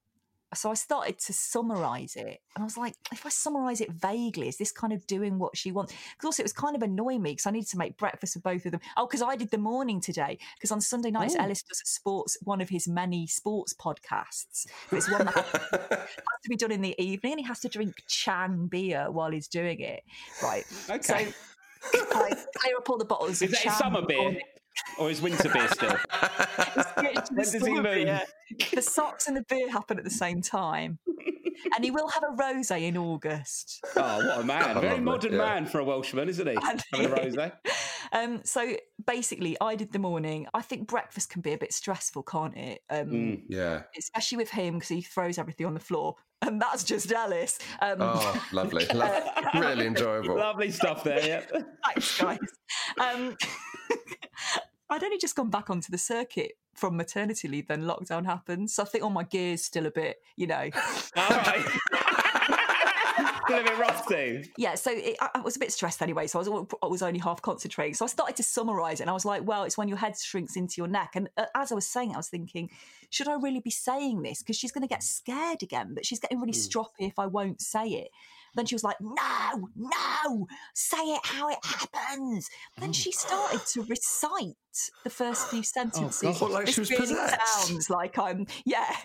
[0.55, 2.41] so I started to summarize it.
[2.55, 5.57] And I was like, if I summarize it vaguely, is this kind of doing what
[5.57, 5.93] she wants?
[5.93, 8.41] Because also it was kind of annoying me because I needed to make breakfast for
[8.41, 8.81] both of them.
[8.97, 10.39] Oh, because I did the morning today.
[10.57, 11.43] Because on Sunday nights, oh.
[11.43, 14.67] Elis does a sports, one of his many sports podcasts.
[14.89, 17.69] But it's one that has to be done in the evening and he has to
[17.69, 20.03] drink Chang beer while he's doing it.
[20.43, 20.65] Right.
[20.89, 21.01] Okay.
[21.03, 23.31] So I clear up all the bottles.
[23.43, 24.39] Is of that Chang summer beer?
[24.99, 25.97] Or his winter beer still?
[26.97, 28.21] When When does he move?
[28.75, 30.99] The socks and the beer happen at the same time.
[31.75, 33.81] and he will have a rose in August.
[33.97, 34.77] Oh, what a man.
[34.77, 35.39] I Very love modern yeah.
[35.39, 36.57] man for a Welshman, isn't he?
[36.57, 37.37] And- Having a rose?
[38.13, 38.75] Um, so
[39.07, 40.47] basically, I did the morning.
[40.55, 42.81] I think breakfast can be a bit stressful, can't it?
[42.91, 43.43] Um, Mm.
[43.49, 43.83] Yeah.
[43.97, 47.59] Especially with him because he throws everything on the floor, and that's just Alice.
[47.81, 48.87] Um, Oh, lovely.
[48.95, 49.21] Lo-
[49.55, 50.37] really enjoyable.
[50.37, 51.21] Lovely stuff there.
[51.53, 51.61] Yeah.
[51.85, 52.39] Thanks, guys.
[54.91, 58.71] I'd only just gone back onto the circuit from maternity leave, then lockdown happened.
[58.71, 60.71] So I think all my gears still a bit, you know.
[61.17, 61.65] All right.
[63.49, 64.53] Still a bit rusty.
[64.59, 66.27] Yeah, so it, I, I was a bit stressed anyway.
[66.27, 67.95] So I was, I was only half concentrating.
[67.95, 70.19] So I started to summarize it, and I was like, "Well, it's when your head
[70.19, 72.69] shrinks into your neck." And uh, as I was saying, I was thinking,
[73.09, 74.43] should I really be saying this?
[74.43, 75.95] Because she's going to get scared again.
[75.95, 78.11] But she's getting really stroppy if I won't say it.
[78.59, 82.93] Then she was like, "No, no, say it how it happens." Then oh.
[82.93, 84.57] she started to recite
[85.05, 86.41] the first few oh, sentences.
[86.41, 87.69] What, like she This was really possessed?
[87.69, 88.97] sounds like I'm, yeah.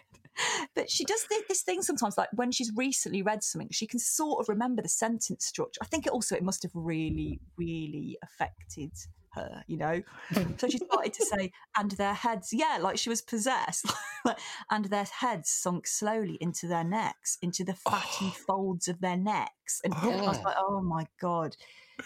[0.74, 4.00] But she does thi- this thing sometimes, like when she's recently read something, she can
[4.00, 5.78] sort of remember the sentence structure.
[5.84, 8.92] I think it also it must have really, really affected
[9.34, 10.02] her, you know.
[10.58, 13.92] so she started to say, "And their heads, yeah, like she was possessed,
[14.72, 18.36] and their heads sunk slowly into their necks, into the fatty oh.
[18.48, 20.42] folds of their necks." And I was oh.
[20.44, 21.56] like, "Oh my god!"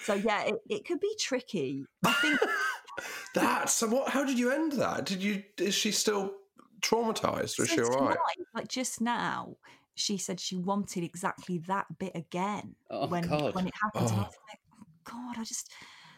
[0.04, 1.86] So yeah, it, it could be tricky.
[2.06, 2.40] I think
[3.34, 3.70] That.
[3.70, 4.10] So what?
[4.10, 5.06] How did you end that?
[5.06, 5.44] Did you?
[5.58, 6.34] Is she still
[6.82, 7.60] traumatized?
[7.60, 8.00] Or is she all right?
[8.00, 9.58] tonight, like just now,
[9.96, 13.54] she said she wanted exactly that bit again Oh, when God.
[13.54, 14.12] when it happened.
[14.12, 14.24] I Oh.
[14.24, 14.60] was like,
[15.04, 15.72] God, I just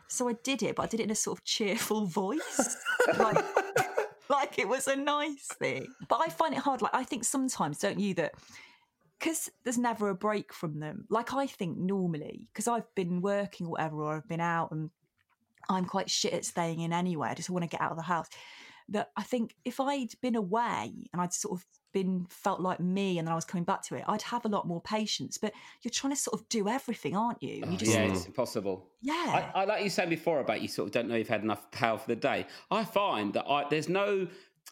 [0.09, 2.77] so I did it, but I did it in a sort of cheerful voice,
[3.17, 3.37] like
[4.29, 5.87] like it was a nice thing.
[6.07, 6.81] But I find it hard.
[6.81, 8.33] Like I think sometimes, don't you, that
[9.19, 11.05] because there's never a break from them.
[11.09, 14.89] Like I think normally, because I've been working or whatever, or I've been out and
[15.69, 17.29] I'm quite shit at staying in anyway.
[17.29, 18.27] I just want to get out of the house.
[18.89, 23.17] That I think if I'd been away and I'd sort of been felt like me
[23.17, 25.37] and then I was coming back to it, I'd have a lot more patience.
[25.37, 27.55] But you're trying to sort of do everything, aren't you?
[27.55, 28.87] You uh, just Oh, yeah, it's impossible.
[29.01, 29.49] yeah.
[29.55, 31.69] I, I like you saying before about you sort of don't know you've had enough
[31.71, 32.45] power for the day.
[32.71, 34.27] I find that I, there's no.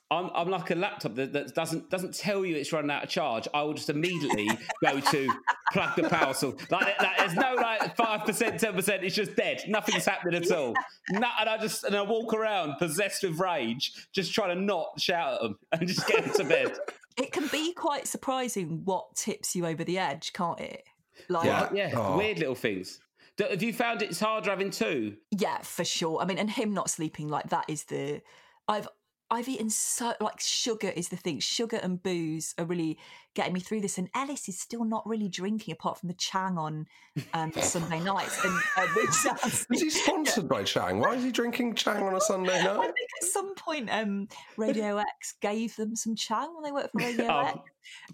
[0.09, 3.09] I'm, I'm like a laptop that, that doesn't doesn't tell you it's running out of
[3.09, 3.45] charge.
[3.53, 4.47] I will just immediately
[4.81, 5.29] go to
[5.73, 6.55] plug the power source.
[6.71, 9.03] Like, like there's no like five percent, ten percent.
[9.03, 9.63] It's just dead.
[9.67, 10.73] Nothing's happening at all.
[11.09, 14.97] No, and I just and I walk around possessed with rage, just trying to not
[14.97, 16.71] shout at them and just get into bed.
[17.17, 20.83] it can be quite surprising what tips you over the edge, can't it?
[21.29, 21.69] Like Yeah.
[21.73, 22.17] Yeah, Oh.
[22.17, 22.99] weird little things.
[23.39, 25.17] Have you found it's harder having two?
[25.31, 26.19] Yeah, for sure.
[26.21, 28.21] I mean, and him not sleeping like that is the.
[28.67, 28.87] I've
[29.29, 31.39] I've eaten so like sugar is the thing.
[31.39, 32.97] Sugar and booze are really
[33.33, 33.97] getting me through this.
[33.97, 36.85] And Elis is still not really drinking apart from the Chang on
[37.33, 38.39] um, Sunday nights.
[38.45, 38.87] And uh,
[39.71, 40.99] Is he sponsored by Chang?
[40.99, 42.77] Why is he drinking Chang on a Sunday night?
[42.77, 46.91] I think at some point um, Radio X gave them some Chang when they worked
[46.93, 47.59] for Radio Oh, X.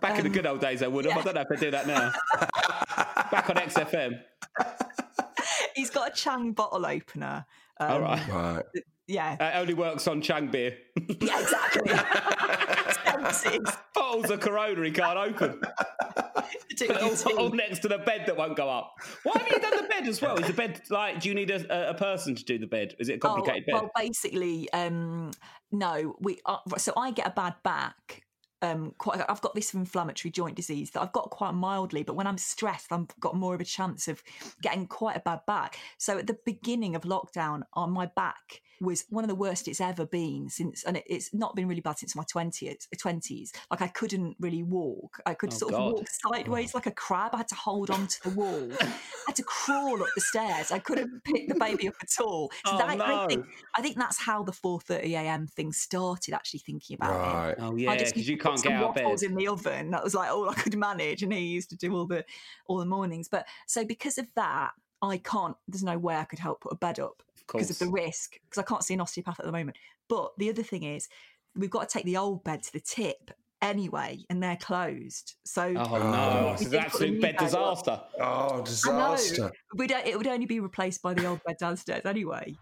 [0.01, 1.15] back in the Um, good old days, I would have.
[1.17, 2.11] I don't know if they do that now.
[3.31, 4.19] back on XFM.
[5.75, 7.45] He's got a Chang bottle opener.
[7.79, 8.27] Um, All right.
[8.29, 8.63] Right.
[9.07, 10.77] Yeah, It only works on Chang beer.
[11.21, 11.93] yeah, exactly.
[13.93, 15.59] Bottles of Corona he can't open.
[16.75, 17.33] Do Put it your tea.
[17.33, 18.95] all, all next to the bed that won't go up.
[19.23, 20.37] Why have you done the bed as well?
[20.37, 21.19] Is the bed like?
[21.19, 22.95] Do you need a, a- person to do the bed?
[22.99, 23.73] Is it a complicated oh, bed?
[23.73, 25.31] Well, basically, um,
[25.71, 26.15] no.
[26.19, 28.23] We uh, so I get a bad back.
[28.61, 32.27] Um, quite, I've got this inflammatory joint disease that I've got quite mildly, but when
[32.27, 34.23] I'm stressed, I've got more of a chance of
[34.61, 35.77] getting quite a bad back.
[35.97, 39.81] So at the beginning of lockdown, on my back was one of the worst it's
[39.81, 42.87] ever been since, and it, it's not been really bad since my twenties.
[42.99, 45.21] Twenties, like I couldn't really walk.
[45.25, 45.87] I could Oh, sort God.
[45.87, 47.31] of walk sideways like a crab.
[47.33, 48.69] I had to hold on to the wall.
[48.81, 48.87] I
[49.27, 50.71] had to crawl up the stairs.
[50.71, 52.51] I couldn't pick the baby up at all.
[52.65, 53.45] So Oh, that, I think.
[53.75, 55.47] I think that's how the 4:30 a.m.
[55.47, 56.33] thing started.
[56.33, 57.57] Actually thinking about it.
[57.61, 59.03] Oh I yeah, just because you can't get out of bed.
[59.05, 59.91] waffles in the oven.
[59.91, 62.25] That was like all I could manage, and he used to do all the
[62.67, 63.27] all the mornings.
[63.29, 65.55] But so because of that, I can't.
[65.67, 68.33] There's no way I could help put a bed up because of the risk.
[68.49, 69.77] Because I can't see an osteopath at the moment.
[70.09, 71.07] But the other thing is,
[71.55, 75.35] we've got to take the old bed to the tip anyway, and they're closed.
[75.45, 76.11] So Oh Oh.
[76.11, 78.01] no, We it's an did put the absolute new bed bed disaster.
[78.19, 79.51] Oh, disaster.
[79.75, 80.05] we don't.
[80.05, 82.55] Uh, it would only be replaced by the old bed downstairs anyway.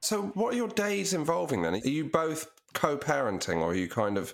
[0.00, 1.74] So, what are your days involving then?
[1.74, 4.32] Are you both co-parenting, or are you kind of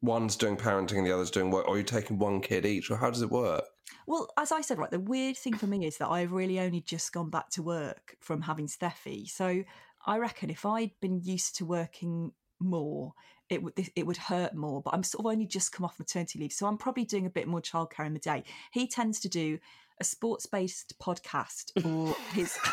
[0.00, 2.90] one's doing parenting and the other's doing work, or are you taking one kid each,
[2.90, 3.64] or how does it work?
[4.06, 6.80] Well, as I said, right, the weird thing for me is that I've really only
[6.80, 9.28] just gone back to work from having Steffi.
[9.28, 9.62] So
[10.06, 13.14] I reckon if I'd been used to working more,
[13.48, 14.82] it would it would hurt more.
[14.82, 17.30] But I'm sort of only just come off maternity leave, so I'm probably doing a
[17.30, 18.44] bit more childcare in the day.
[18.72, 19.58] He tends to do
[20.00, 22.58] a sports based podcast or his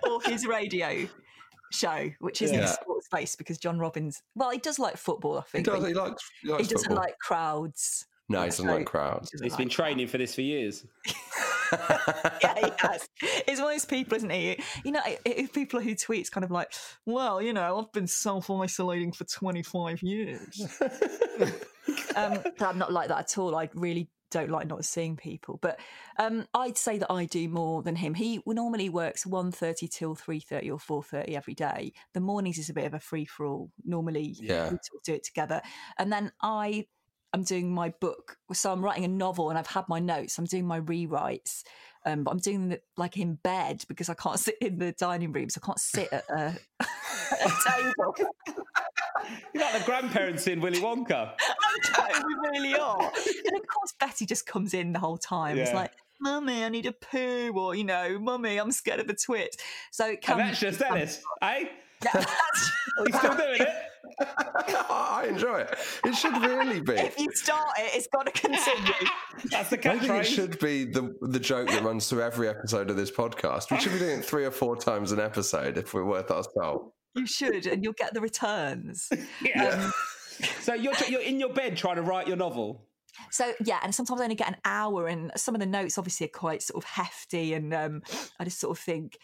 [0.08, 1.06] or his radio
[1.70, 2.66] show, which isn't Yeah.
[2.66, 4.22] sports based because John Robins.
[4.34, 5.66] Well, he does like football, I He think.
[5.66, 5.80] does.
[5.80, 6.30] but He likes.
[6.42, 6.96] He, he doesn't football.
[6.96, 8.06] like crowds.
[8.28, 9.30] No, he doesn't so- like crowds.
[9.42, 10.86] He's been like training for this for years.
[11.72, 13.08] yeah, he has.
[13.46, 14.58] He's one of those people, isn't he?
[14.84, 16.72] You know, i- i- people who tweets kind of like,
[17.06, 20.60] well, you know, I've been self isolating for 25 years.
[22.16, 23.54] um, but I'm not like that at all.
[23.56, 25.58] I really don't like not seeing people.
[25.60, 25.78] But
[26.18, 28.14] um, I'd say that I do more than him.
[28.14, 31.92] He normally works 1.30 till 3.30 or 4.30 every day.
[32.14, 33.70] The mornings is a bit of a free-for-all.
[33.84, 34.70] Normally Yeah.
[34.70, 35.60] we do it together.
[35.98, 36.86] And then I
[37.32, 38.36] am doing my book.
[38.52, 40.38] So I'm writing a novel and I've had my notes.
[40.38, 41.62] I'm doing my rewrites.
[42.06, 45.32] Um, but I'm doing it like in bed because I can't sit in the dining
[45.32, 48.14] room, so I can't sit at a, a table.
[49.54, 51.32] You're like the grandparents in Willy Wonka.
[51.94, 53.00] I know, we really are.
[53.00, 55.58] And of course, Betty just comes in the whole time.
[55.58, 59.14] It's like, Mummy, I need a poo, or, you know, Mummy, I'm scared of the
[59.14, 59.56] twit.
[59.90, 61.64] So it can And that's just Elis, eh?
[62.00, 62.26] That's-
[63.06, 63.68] He's still doing it.
[64.90, 65.78] I enjoy it.
[66.04, 66.92] It should really be.
[66.94, 68.92] if you start it, it's got to continue.
[69.50, 72.90] That's the I think it should be the the joke that runs through every episode
[72.90, 73.70] of this podcast.
[73.70, 76.42] We should be doing it three or four times an episode if we're worth our
[76.54, 76.92] salt.
[77.14, 79.08] You should, and you'll get the returns.
[79.42, 79.90] Yeah.
[80.60, 82.86] so you're you're in your bed trying to write your novel.
[83.30, 86.26] So yeah, and sometimes I only get an hour, and some of the notes obviously
[86.26, 88.02] are quite sort of hefty, and um,
[88.38, 89.18] I just sort of think,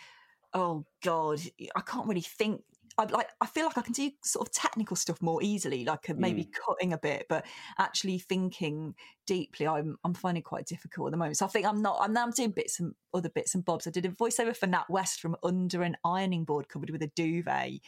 [0.53, 1.41] oh god,
[1.75, 2.63] I can't really think.
[2.99, 6.09] I like I feel like I can do sort of technical stuff more easily, like
[6.09, 7.45] uh, maybe cutting a bit, but
[7.79, 8.95] actually thinking
[9.27, 11.37] deeply, I'm I'm finding quite difficult at the moment.
[11.37, 11.99] So I think I'm not.
[12.01, 13.87] I'm now doing bits and other bits and bobs.
[13.87, 17.81] I did a voiceover for NatWest from under an ironing board covered with a duvet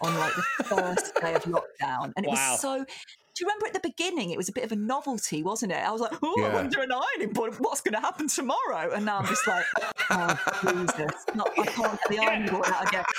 [0.00, 2.52] on like the first day of lockdown, and it Wow.
[2.52, 2.86] was so.
[3.34, 5.84] Do you remember at the beginning it was a bit of a novelty, wasn't it?
[5.84, 6.48] I was like, oh, Yeah.
[6.48, 7.54] I'm under an ironing board.
[7.58, 8.92] What's going to happen tomorrow?
[8.94, 9.64] And now I'm just like,
[10.10, 11.10] oh, Jesus.
[11.34, 13.04] Not, I can't get the ironing board out again.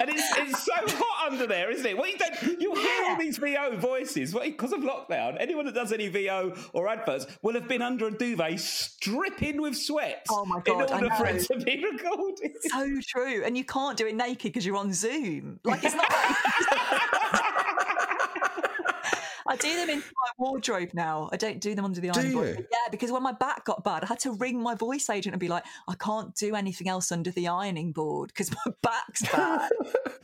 [0.00, 1.96] And it's, it's so hot under there, isn't it?
[1.98, 5.36] What you don't you hear all these VO voices because of lockdown.
[5.40, 9.76] Anyone that does any VO or adverts will have been under a duvet stripping with
[9.76, 12.52] sweat Oh my in God, I order for it to be recorded.
[12.62, 13.42] so true.
[13.44, 15.58] And you can't do it naked because you're on Zoom.
[15.64, 16.06] Like, it's not.
[19.48, 21.30] I do them in my wardrobe now.
[21.32, 22.48] I don't do them under the ironing board.
[22.48, 22.66] you?
[22.70, 25.40] Yeah, because when my back got bad, I had to ring my voice agent and
[25.40, 29.70] be like, I can't do anything else under the ironing board because my back's bad.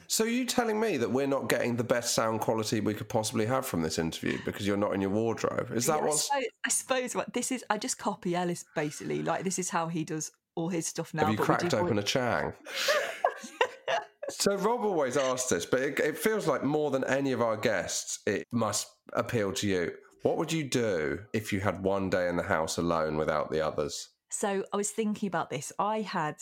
[0.06, 3.08] So are you telling me that we're not getting the best sound quality we could
[3.08, 5.72] possibly have from this interview because you're not in your wardrobe?
[5.74, 7.64] Is that Yeah, I suppose, I suppose what this is.
[7.70, 9.22] I just copy Elis basically.
[9.22, 11.22] Like this is how he does all his stuff now.
[11.22, 12.52] have you but cracked open a chang?
[14.28, 17.56] so Rob always asks this, but it, it feels like more than any of our
[17.56, 19.92] guests, it must appeal to you.
[20.22, 23.61] What would you do if you had one day in the house alone without the
[23.61, 24.09] others?
[24.31, 25.72] So I was thinking about this.
[25.79, 26.37] I had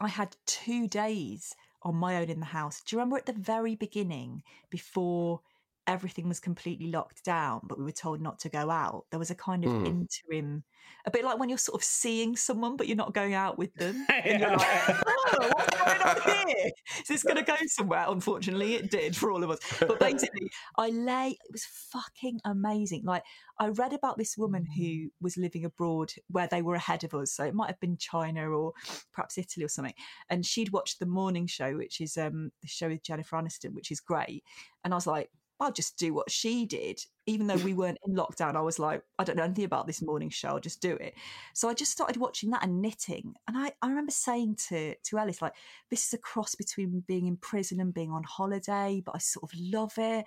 [0.00, 2.80] I had two days on my own in the house.
[2.80, 5.40] Do you remember at the very beginning, before
[5.86, 9.04] everything was completely locked down, but we were told not to go out?
[9.10, 9.86] There was a kind of Hmm.
[9.86, 10.64] interim,
[11.06, 13.74] a bit like when you're sort of seeing someone, but you're not going out with
[13.74, 14.06] them.
[14.24, 16.70] And you're like, oh, what's going on here?
[17.00, 18.06] Is this going to go somewhere?
[18.08, 19.58] Unfortunately, it did for all of us.
[19.80, 23.02] But basically, I lay, it was fucking amazing.
[23.04, 23.22] Like,
[23.60, 27.32] I read about this woman who was living abroad where they were ahead of us.
[27.32, 28.72] So it might have been China or
[29.12, 29.94] perhaps Italy or something.
[30.30, 33.90] And she'd watched the morning show, which is um, the show with Jennifer Aniston, which
[33.90, 34.42] is great.
[34.84, 37.00] And I was like, I'll just do what she did.
[37.26, 40.02] Even though we weren't in lockdown, I was like, I don't know anything about this
[40.02, 40.48] morning show.
[40.48, 41.14] I'll just do it.
[41.54, 43.34] So I just started watching that and knitting.
[43.46, 45.54] And I, I remember saying to, to Elis, like,
[45.90, 49.44] this is a cross between being in prison and being on holiday, but I sort
[49.44, 50.24] of love it.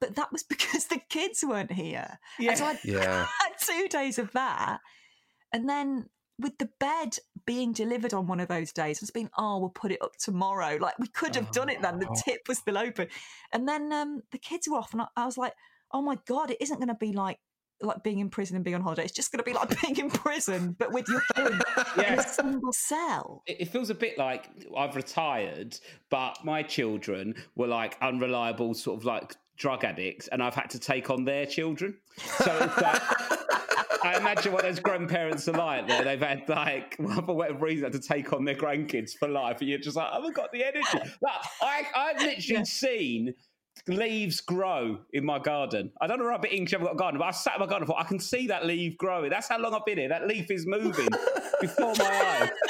[0.00, 2.18] But that was because the kids weren't here.
[2.38, 3.26] And so I Yeah.
[3.40, 4.80] had two days of that.
[5.52, 9.58] And then with the bed being delivered on one of those days, it's been, oh,
[9.58, 10.76] we'll put it up tomorrow.
[10.80, 11.98] Like we could have done it then.
[11.98, 13.08] The tip was still open.
[13.52, 15.52] And then um, the kids were off, and I, I was like,
[15.92, 17.38] oh my God, it isn't going to be like
[17.82, 19.04] like being in prison and being on holiday.
[19.04, 21.60] It's just going to be like being in prison, but with your phone
[22.06, 23.42] in a single cell.
[23.46, 25.78] It it feels a bit like I've retired,
[26.10, 30.78] but my children were like unreliable, sort of like drug addicts, and I've had to
[30.78, 31.96] take on their children.
[32.18, 33.02] So it's like,
[34.06, 35.88] I imagine what those grandparents are like.
[35.88, 39.60] There, they've had like, well, for whatever reason, to take on their grandkids for life,
[39.60, 40.98] and you're just like, I haven't got the energy.
[41.20, 43.34] Like, I, I've literally seen
[43.88, 45.92] leaves grow in my garden.
[46.00, 47.82] I don't know about English, I've got a garden, but I sat in my garden
[47.82, 49.30] and thought, I can see that leaf growing.
[49.30, 50.08] That's how long I've been here.
[50.08, 51.08] That leaf is moving
[51.60, 52.50] before my eyes.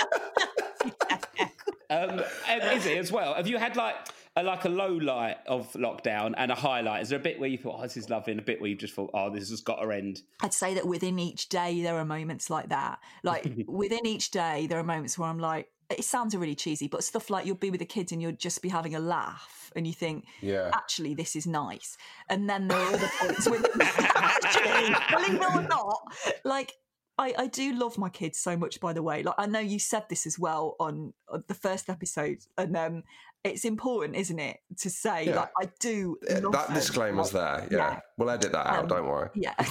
[1.88, 3.34] Um, and is it as well?
[3.34, 3.94] Have you had like
[4.36, 7.02] a, like a low light of lockdown and a highlight?
[7.02, 8.68] Is there a bit where you thought, "Oh, this is lovely," and a bit where
[8.70, 10.22] you just thought, "Oh, this has got to end"?
[10.42, 12.98] I'd say that within each day there are moments like that.
[13.22, 17.04] Like within each day there are moments where I'm like, it sounds really cheesy, but
[17.04, 19.86] stuff like you'll be with the kids and you'll just be having a laugh and
[19.86, 20.70] you think, Yeah.
[20.74, 21.96] actually this is nice.
[22.28, 25.98] And then there are other points when actually, believe it or not,
[26.44, 26.72] like
[27.18, 29.22] I, I do love my kids so much, by the way.
[29.22, 33.04] Like I know you said this as well on, on the first episode, and um,
[33.52, 35.36] it's important, isn't it, to say Yeah.
[35.36, 36.18] like I do.
[36.30, 37.78] Uh, love that disclaimer's Like, there.
[37.78, 38.00] Yeah.
[38.16, 39.30] We'll edit that out, Um, don't worry.
[39.34, 39.54] Yeah.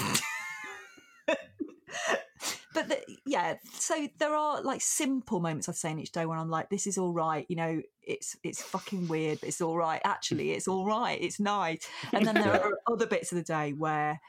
[2.74, 6.38] but the, yeah, so there are like simple moments I'd say in each day when
[6.38, 7.46] I'm like, this is all right.
[7.48, 10.02] You know, it's it's fucking weird, but it's all right.
[10.04, 11.18] Actually, it's all right.
[11.22, 11.88] It's nice.
[12.12, 12.58] And then there Yeah.
[12.60, 14.20] are other bits of the day where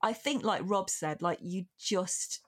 [0.00, 2.40] I think, like Rob said, like you just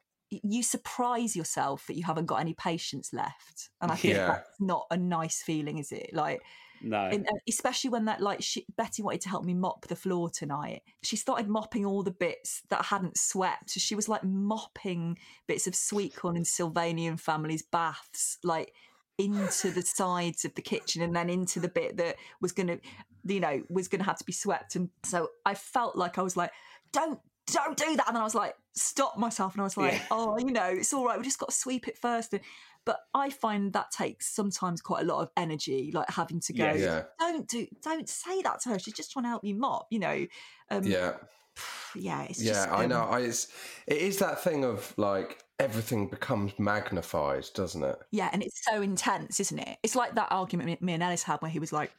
[0.43, 4.27] you surprise yourself that you haven't got any patience left, and I think Yeah.
[4.27, 6.11] that's not a nice feeling, is it?
[6.13, 6.43] Like
[6.81, 6.99] No.
[7.05, 9.97] and, and uh, especially when that like she, Betty wanted to help me mop the
[9.97, 10.83] floor tonight.
[11.03, 13.71] She started mopping all the bits that I hadn't swept.
[13.71, 18.73] So she was like mopping bits of sweet corn and Sylvanian families' baths, like
[19.17, 22.81] into the sides of the kitchen and then into the bit that was going to,
[23.25, 24.75] you know, was going to have to be swept.
[24.77, 26.51] And so I felt like I was like,
[26.93, 27.21] don't.
[27.47, 28.07] Don't do that.
[28.09, 29.53] And then I was like, stop myself.
[29.55, 30.03] And I was like, Yeah.
[30.11, 31.19] oh, you know, it's all right.
[31.19, 32.33] We just got to sweep it first.
[32.33, 32.43] And,
[32.87, 36.73] but I find that takes sometimes quite a lot of energy, like having to go.
[36.73, 37.05] Yeah.
[37.19, 39.99] don't do don't say that to her she's just trying to help you mop you
[39.99, 40.27] know
[40.71, 41.15] um Yeah.
[41.95, 43.03] yeah it's Yeah, just I um, know.
[43.05, 43.49] I, it's,
[43.87, 47.97] it is that thing of like everything becomes magnified, doesn't it?
[48.11, 51.23] yeah and it's so intense isn't it it's like that argument me- me and Elis
[51.23, 51.93] had where he was like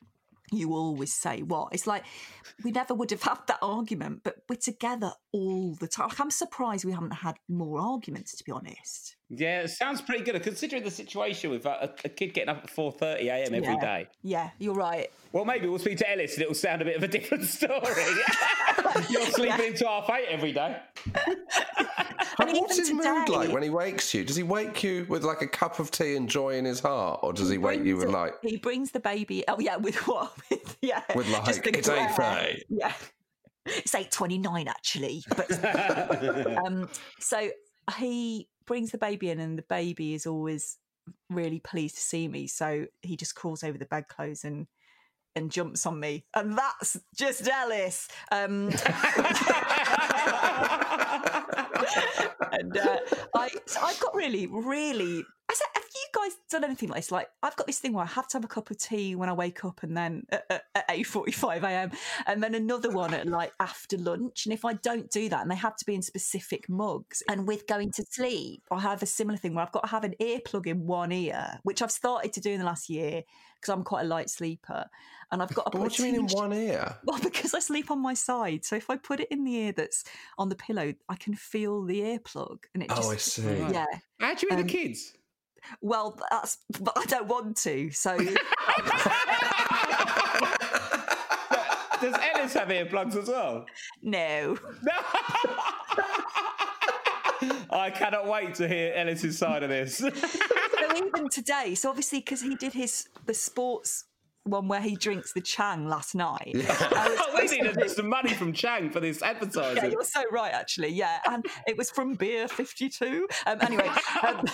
[0.51, 2.03] you always say what it's like
[2.63, 6.29] we never would have had that argument but we're together all the time like, i'm
[6.31, 10.83] surprised we haven't had more arguments to be honest Yeah, it sounds pretty good considering
[10.83, 13.53] the situation with uh, a, a kid getting up at four thirty a.m.
[13.55, 13.79] every Yeah.
[13.81, 14.07] day.
[14.21, 17.03] yeah you're right Well, maybe we'll speak to Elis and it'll sound a bit of
[17.03, 18.05] a different story.
[19.09, 20.77] You're sleeping into half eight every day.
[22.49, 24.23] And What's his mood like when he wakes you?
[24.23, 27.19] Does he wake you with like a cup of tea and joy in his heart,
[27.23, 30.31] or does he wake you with like he brings the baby oh yeah with what
[30.49, 32.07] with, yeah With, like, just it's glare.
[32.09, 32.61] 8:30.
[32.69, 32.93] yeah
[33.67, 36.87] it's 8.29 actually but um
[37.19, 37.49] so
[37.97, 40.77] he brings the baby in and the baby is always
[41.29, 44.67] really pleased to see me so he just crawls over the bedclothes and
[45.35, 48.69] and jumps on me and that's just Elis um
[52.51, 52.97] and uh,
[53.33, 55.25] I, so I've got really, really.
[55.49, 57.11] I said, have you guys done anything like this?
[57.11, 59.29] Like, I've got this thing where I have to have a cup of tea when
[59.29, 61.91] I wake up, and then at, at, at eight forty-five a.m.,
[62.25, 64.45] and then another one at like after lunch.
[64.45, 67.47] And if I don't do that, and they have to be in specific mugs, and
[67.47, 70.15] with going to sleep, I have a similar thing where I've got to have an
[70.19, 73.23] earplug in one ear, which I've started to do in the last year
[73.55, 74.85] because I'm quite a light sleeper,
[75.31, 76.95] and I've got to But put what a do you mean in one ear?
[77.05, 78.65] well, because I sleep on my side.
[78.65, 80.03] So if I put it in the ear that's
[80.37, 82.63] on the pillow, I can feel the earplug.
[82.73, 83.57] And it just, Oh, I see.
[83.71, 83.85] Yeah.
[84.19, 85.13] How do you mean Um, the kids?
[85.82, 87.91] Well, that's, but I don't want to.
[87.91, 88.18] So
[92.01, 93.66] Does Elis have earplugs as well?
[94.01, 94.57] no.
[97.70, 100.03] I cannot wait to hear Elis's side of this.
[100.76, 104.03] So even today, so obviously because he did his the sports
[104.43, 106.51] one where he drinks the Chang last night.
[106.53, 109.78] I was we supposed to some money from Chang for this advertising.
[109.78, 110.89] Yeah, you're so right, actually.
[110.89, 113.28] Yeah, and it was from Beer Fifty Two.
[113.47, 113.89] Um, anyway,
[114.28, 114.45] um,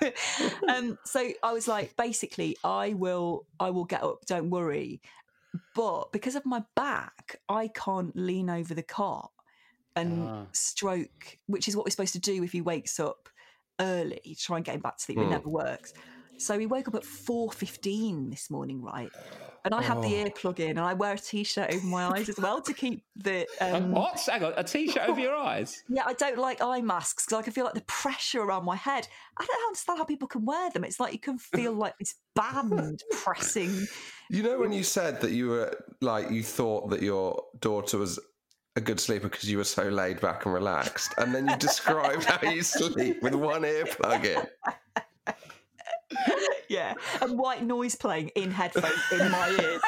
[0.68, 4.24] um, so I was like, basically, I will, I will get up.
[4.26, 5.00] Don't worry.
[5.74, 9.30] But because of my back, I can't lean over the cot
[9.96, 10.46] and Ah.
[10.52, 13.28] stroke, which is what we're supposed to do if he wakes up
[13.80, 14.20] early.
[14.24, 15.18] to Try and get him back to sleep.
[15.18, 15.30] It Hmm.
[15.30, 15.92] never works.
[16.38, 19.12] So we woke up at four fifteen this morning, right?
[19.64, 20.12] And I have the Oh.
[20.14, 23.46] earplug in, and I wear a t-shirt over my eyes as well to keep the
[23.60, 24.20] um, what?
[24.24, 25.82] Hang on, a t-shirt over your eyes?
[25.88, 28.76] yeah, I don't like eye masks because I can feel like the pressure around my
[28.76, 29.08] head.
[29.38, 30.84] I don't understand how people can wear them.
[30.84, 33.88] It's like you can feel like this band pressing.
[34.30, 38.18] You know when you said that you were like you thought that your daughter was
[38.76, 42.24] a good sleeper because you were so laid back and relaxed, and then you described
[42.24, 44.46] how you sleep with one ear plug in.
[46.68, 49.82] Yeah, and white noise playing in headphones in my ears.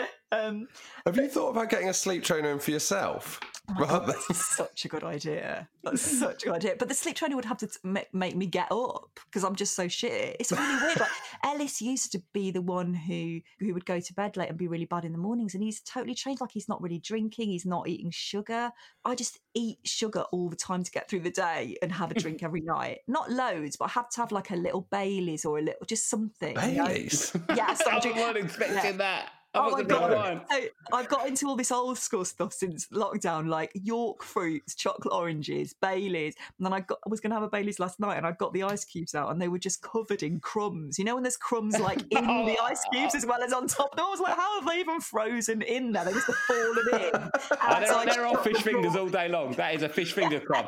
[0.32, 0.68] um,
[1.06, 3.40] Have you thought about getting a sleep trainer in for yourself?
[3.70, 5.68] Oh Rather that's such a good idea.
[5.82, 6.76] That's such a good idea.
[6.78, 9.74] But the sleep trainer would have to t- make me get up because I'm just
[9.74, 10.36] so shit.
[10.40, 11.00] It's really weird.
[11.00, 11.10] Like
[11.44, 14.68] Elis used to be the one who who would go to bed late and be
[14.68, 16.40] really bad in the mornings, and he's totally changed.
[16.40, 17.50] Like he's not really drinking.
[17.50, 18.70] He's not eating sugar.
[19.04, 22.14] I just eat sugar all the time to get through the day and have a
[22.18, 23.00] drink every night.
[23.06, 26.08] Not loads, but I have to have like a little Baileys or a little just
[26.08, 26.56] something.
[26.56, 26.86] you know?
[26.86, 27.36] Baileys.
[27.54, 28.92] Yeah, so I'm I wasn't expecting yeah.
[28.92, 29.32] that.
[29.54, 30.42] I'm Oh my god!
[30.50, 30.60] So
[30.92, 35.74] I've got into all this old school stuff since lockdown, like York fruits, chocolate oranges,
[35.80, 38.26] Baileys, and then I got I was going to have a Baileys last night, and
[38.26, 40.98] I got the ice cubes out, and they were just covered in crumbs.
[40.98, 43.92] You know, when there's crumbs like in the ice cubes as well as on top.
[43.92, 46.04] And I was like, how have they even frozen in there?
[46.04, 47.30] They must have fallen in.
[47.68, 49.52] And so I they're, they're on fish fingers all day long.
[49.52, 50.66] That is a fish finger crumb.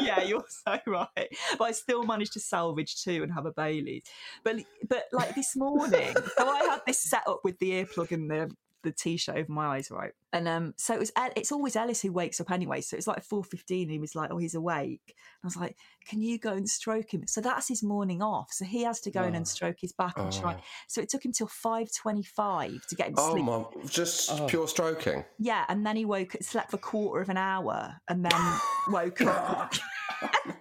[0.00, 1.28] Yeah, you're so right.
[1.58, 4.04] But I still managed to salvage two and have a Bailey's.
[4.44, 4.56] But
[4.88, 8.50] but like this morning, so I had this set up with the earplug and the
[8.82, 10.12] the t-shirt over my eyes, right?
[10.32, 11.12] And um, so it was.
[11.36, 12.80] It's always Elis who wakes up anyway.
[12.82, 13.88] So it's like four fifteen.
[13.88, 15.76] He was like, "Oh, he's awake." And I was like,
[16.06, 18.48] "Can you go and stroke him?" So that's his morning off.
[18.52, 20.54] So he has to go in and stroke his back and try.
[20.58, 20.62] Oh.
[20.86, 23.44] So it took him till five twenty-five to get him to Oh sleep.
[23.44, 23.64] my!
[23.88, 24.46] Just Oh.
[24.46, 25.24] pure stroking.
[25.40, 28.58] Yeah, and then he woke, slept for a quarter of an hour, and then
[28.88, 29.74] woke up.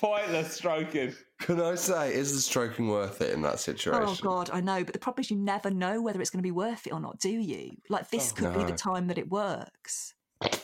[0.00, 1.14] Pointless stroking.
[1.40, 4.02] Can I say, is the stroking worth it in that oh, situation?
[4.06, 6.46] Oh God, I know, but the problem is you never know whether it's going to
[6.46, 7.72] be worth it or not, do you?
[7.90, 10.14] Like this oh, could be the time that it works.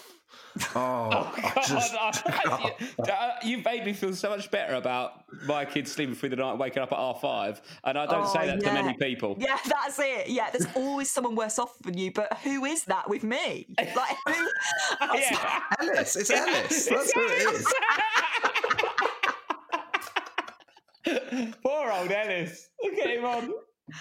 [0.75, 2.73] Oh, oh, I God, just, I-
[3.45, 6.57] you, you made me feel so much better about my kids sleeping through the night,
[6.57, 9.37] waking up at half five, and I don't Oh, say that to many people.
[9.39, 10.29] Yeah, that's it.
[10.29, 13.67] Yeah, there's always someone worse off than you, but who is that with me?
[13.79, 14.49] Like who?
[15.15, 15.61] Yeah.
[15.81, 16.17] Elis.
[16.17, 16.87] It's Elis.
[16.87, 17.67] That's who it is.
[21.63, 22.69] Poor old Elis.
[22.83, 23.53] Look at him on.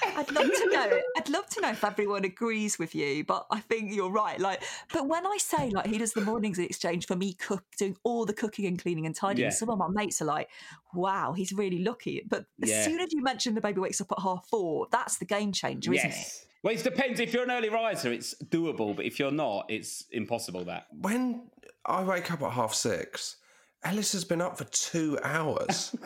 [0.03, 0.99] I'd love to know.
[1.15, 4.39] I'd love to know if everyone agrees with you, but I think you're right.
[4.39, 7.63] Like, but when I say like he does the mornings in exchange for me cook
[7.77, 9.55] doing all the cooking and cleaning and tidying, Yeah.
[9.55, 10.49] some of my mates are like,
[10.95, 12.83] "Wow, he's really lucky." But as Yeah.
[12.85, 15.93] soon as you mention the baby wakes up at half four, that's the game changer,
[15.93, 16.45] isn't it?
[16.63, 17.19] Well, it depends.
[17.19, 20.63] If you're an early riser, it's doable, but if you're not, it's impossible.
[20.65, 20.87] That.
[20.99, 21.51] When
[21.85, 23.35] I wake up at half six,
[23.85, 25.95] Elis has been up for two hours.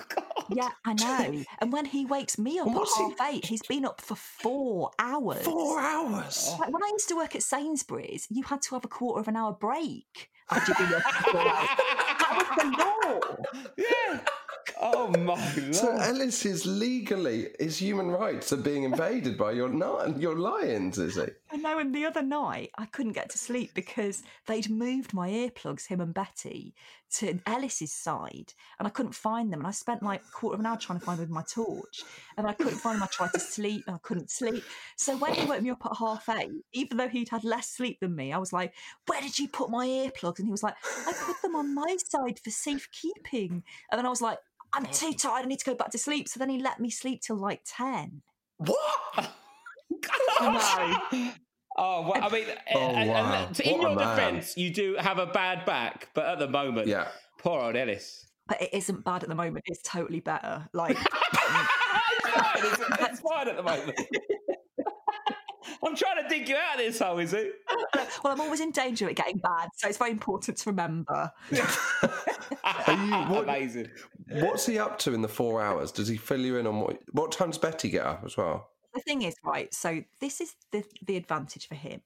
[0.51, 0.93] Oh, yeah, I
[1.33, 1.43] know.
[1.59, 3.13] And when he wakes me up at What's he...
[3.29, 5.43] eight, he's been up for four hours.
[5.43, 6.55] Four hours.
[6.59, 9.27] Like when I used to work at Sainsbury's, you had to have a quarter of
[9.27, 11.69] an hour break after you'd been up for four hours.
[11.77, 13.63] That was the law.
[13.77, 14.19] Yeah.
[14.81, 15.75] Oh my lord.
[15.75, 20.97] So Elis is legally his human rights are being invaded by your ni- your lions,
[20.97, 21.25] is he?
[21.51, 25.29] I know, and the other night I couldn't get to sleep because they'd moved my
[25.29, 26.75] earplugs, him and Betty,
[27.15, 29.59] to Elis's side, and I couldn't find them.
[29.61, 31.43] And I spent like a quarter of an hour trying to find them with my
[31.51, 32.03] torch,
[32.37, 33.03] and I couldn't find them.
[33.03, 34.63] I tried to sleep, and I couldn't sleep.
[34.95, 37.99] So when he woke me up at half eight, even though he'd had less sleep
[37.99, 38.73] than me, I was like,
[39.07, 40.75] "Where did you put my earplugs?" And he was like,
[41.05, 44.37] "I put them on my side for safekeeping." And then I was like,
[44.73, 45.45] "I'm too tired.
[45.45, 47.61] I need to go back to sleep." So then he let me sleep till like
[47.65, 48.21] ten.
[48.57, 49.29] What?
[50.41, 51.33] I
[51.81, 52.45] Oh, well, I mean,
[52.75, 53.47] Oh, and- and wow.
[53.47, 56.87] look, in What your defence, you do have a bad back, but at the moment,
[56.87, 57.07] Yeah.
[57.37, 58.25] poor old Elis.
[58.47, 59.63] But it isn't bad at the moment.
[59.67, 60.67] It's totally better.
[60.73, 60.97] Like.
[61.33, 62.57] it's fine.
[62.57, 63.97] It's, it's fine at the moment.
[65.85, 67.53] I'm trying to dig you out of this hole, is it?
[68.23, 71.31] Well, I'm always in danger of it getting bad, so it's very important to remember.
[73.29, 73.87] what- Amazing.
[74.31, 75.91] What's he up to in the four hours?
[75.91, 76.99] Does he fill you in on what?
[77.13, 78.69] What time does Betty get up as well?
[78.93, 82.01] The thing is, right, so this is the, the advantage for him.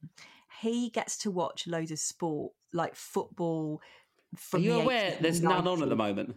[0.62, 3.82] He gets to watch loads of sport, like football.
[4.54, 6.36] Are you the aware 80s there's and none on at the moment?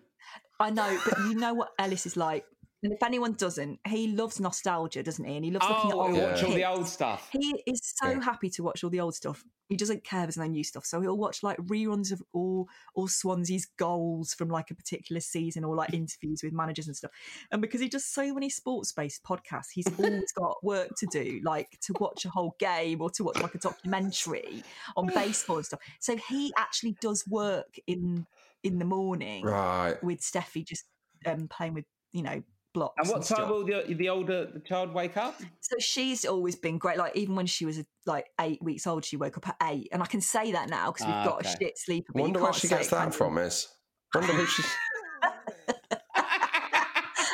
[0.58, 2.44] I know, but you know what Elis is like.
[2.86, 5.36] And if anyone doesn't, he loves nostalgia, doesn't he?
[5.36, 7.32] And he loves looking at Oh, old we watch all the old stuff.
[7.32, 8.20] He is so Yeah.
[8.20, 9.44] happy to watch all the old stuff.
[9.68, 10.86] He doesn't care if there's no new stuff.
[10.86, 15.64] So he'll watch like reruns of all all Swansea's goals from like a particular season
[15.64, 17.10] or like interviews with managers and stuff.
[17.50, 21.40] And because he does so many sports based podcasts, he's always got work to do,
[21.44, 24.64] like to watch a whole game or to watch like a documentary
[24.96, 25.80] on baseball and stuff.
[26.00, 28.26] So he actually does work in
[28.62, 29.98] in the morning Right.
[30.00, 30.84] with Steffi just
[31.26, 32.42] um, playing with, you know,
[32.76, 32.94] blocks.
[32.98, 33.48] And what time stuff.
[33.48, 35.34] will the, the older the child wake up?
[35.60, 36.98] So she's always been great.
[36.98, 40.02] Like even when she was like eight weeks old, she woke up at eight, and
[40.02, 41.56] I can say that now because we've Ah, got a okay.
[41.58, 42.12] shit sleeper.
[42.12, 43.38] but Wonder where she gets it, that from.
[43.38, 43.66] Is
[44.14, 44.66] wonder who she's.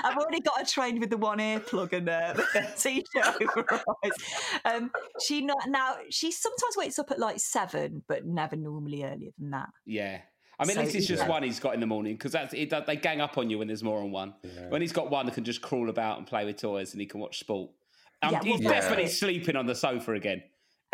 [0.04, 3.80] I've already got her trained with the one earplug and uh, the t-shirt over her
[4.04, 4.12] eyes.
[4.64, 4.90] Um,
[5.24, 5.94] she not now.
[6.10, 9.68] She sometimes wakes up at like seven, but never normally earlier than that.
[9.86, 10.22] Yeah.
[10.62, 11.28] I mean, So, at least it's just yeah.
[11.28, 12.72] one he's got in the morning because that's it.
[12.86, 14.34] They gang up on you when there's more than one.
[14.68, 17.06] When he's got one that can just crawl about and play with toys and he
[17.06, 17.70] can watch sport.
[18.22, 20.42] Um, Yeah, well, he's that's definitely sleeping on the sofa again.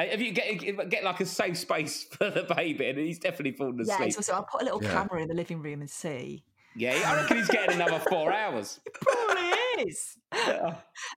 [0.01, 3.53] Uh, If you get get like a safe space for the baby, and he's definitely
[3.53, 4.13] fallen Yeah, asleep.
[4.15, 4.93] so, so I'll put a little Yeah.
[4.93, 6.45] camera in the living room and see.
[6.77, 8.79] Yeah, I reckon he's getting another four hours.
[9.03, 9.51] Probably
[9.89, 10.17] is.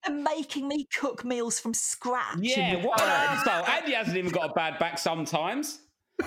[0.06, 2.38] and making me cook meals from scratch.
[2.38, 3.10] in Yeah, the what fire.
[3.10, 3.70] an arsehole.
[3.70, 5.80] And he hasn't even got a bad back sometimes.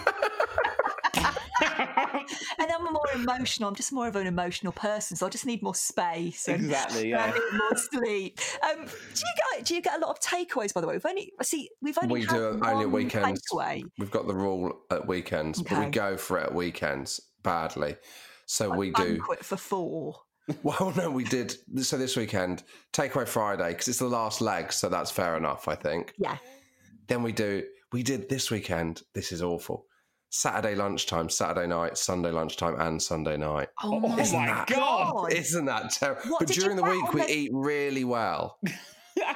[2.58, 3.68] and I'm more emotional.
[3.68, 6.48] I'm just more of an emotional person, so I just need more space.
[6.48, 7.32] And, Exactly, yeah.
[7.52, 8.38] more sleep.
[8.62, 10.72] Um, do you get do you get a lot of takeaways?
[10.72, 13.42] By the way, we've only see we've only we had do only at weekends.
[13.52, 13.82] takeaway.
[13.98, 17.96] We've got the rule at weekends, but we go for it at weekends badly.
[18.46, 19.20] So we do.
[19.20, 20.16] quit for four.
[20.62, 21.56] Well, no, we did.
[21.82, 25.74] So this weekend, takeaway Friday because it's the last leg, so that's fair enough, I
[25.74, 26.12] think.
[26.18, 26.36] Yeah.
[27.06, 27.64] Then we do.
[27.92, 29.00] We did this weekend.
[29.14, 29.86] This is awful.
[30.38, 33.68] Saturday lunchtime, Saturday night, Sunday lunchtime, and Sunday night.
[33.84, 35.32] Oh, Oh my my that- God.
[35.32, 36.22] Isn't that terrible?
[36.32, 38.58] What But during the week, on we the- eat really well.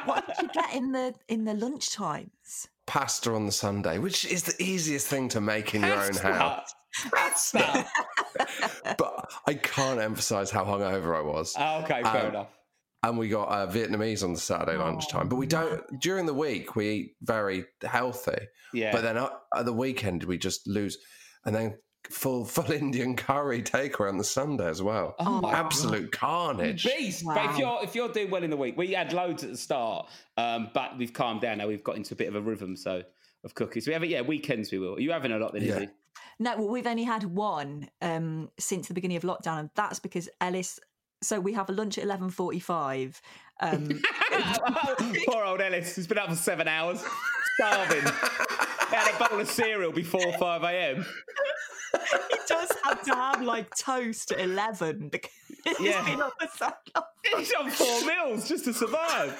[0.06, 2.66] What did you get in the in the lunch times?
[2.86, 6.74] Pasta on the Sunday, which is the easiest thing to make in your own house.
[7.14, 7.86] Pasta.
[8.98, 11.54] But I can't emphasize how hungover I was.
[11.56, 12.57] Oh, okay, fair Um, enough.
[13.04, 15.28] And we got uh, Vietnamese on the Saturday Oh, lunchtime.
[15.28, 16.74] But we don't during the week.
[16.74, 18.38] We eat very healthy,
[18.74, 18.90] Yeah.
[18.90, 20.98] but then at, at the weekend we just lose,
[21.44, 21.78] and then
[22.10, 25.14] full full Indian curry takeaway on the Sunday as well.
[25.20, 26.84] Oh my Absolute carnage.
[26.84, 27.24] Beast.
[27.24, 29.56] But if you're if you're doing well in the week, we had loads at the
[29.56, 31.68] start, um, but we've calmed down now.
[31.68, 33.04] We've got into a bit of a rhythm, so
[33.44, 33.86] of cookies.
[33.86, 34.08] We have it.
[34.10, 34.96] Yeah, weekends we will.
[34.96, 35.78] Are you having a lot then, Yeah.
[35.78, 35.90] Isy?
[36.40, 40.28] No, well, we've only had one um, since the beginning of lockdown, and that's because
[40.40, 40.80] Elis.
[41.22, 43.20] So we have a lunch at eleven forty-five.
[43.60, 43.88] Um,
[45.26, 45.96] Poor old Elis.
[45.96, 47.02] He's been up for seven hours,
[47.56, 48.02] starving.
[48.90, 51.04] He had a bowl of cereal before five a.m.
[52.30, 55.30] he does have to have like toast at eleven because
[55.64, 56.04] he's Yeah.
[56.04, 57.04] been up for so long.
[57.38, 59.36] He's on four meals just to survive.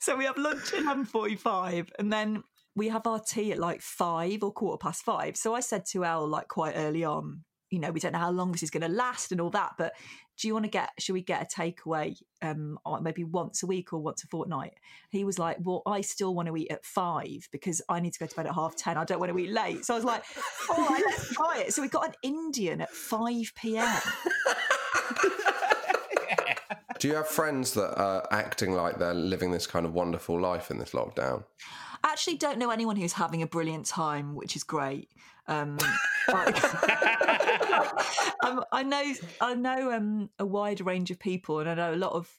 [0.00, 2.42] So we have lunch at eleven forty-five, and then
[2.76, 5.36] we have our tea at like five or quarter past five.
[5.36, 8.30] So I said to Elle like quite early on, you know, we don't know how
[8.30, 9.94] long this is going to last and all that, but
[10.38, 10.90] do you want to get?
[10.98, 14.74] Should we get a takeaway, um, maybe once a week or once a fortnight?
[15.10, 18.18] He was like, well, I still want to eat at five because I need to
[18.18, 18.96] go to bed at half ten.
[18.96, 19.84] I don't want to eat late.
[19.84, 20.24] So I was like,
[20.70, 21.72] all right, let's try it.
[21.72, 23.88] So we got an Indian at five p.m.
[26.98, 30.70] Do you have friends that are acting like they're living this kind of wonderful life
[30.70, 31.44] in this lockdown?
[32.04, 35.10] I actually don't know anyone who's having a brilliant time, which is great.
[35.48, 35.78] Um,
[36.28, 36.52] I,
[38.44, 41.96] um, I know, I know um, a wide range of people, and I know a
[41.96, 42.30] lot of.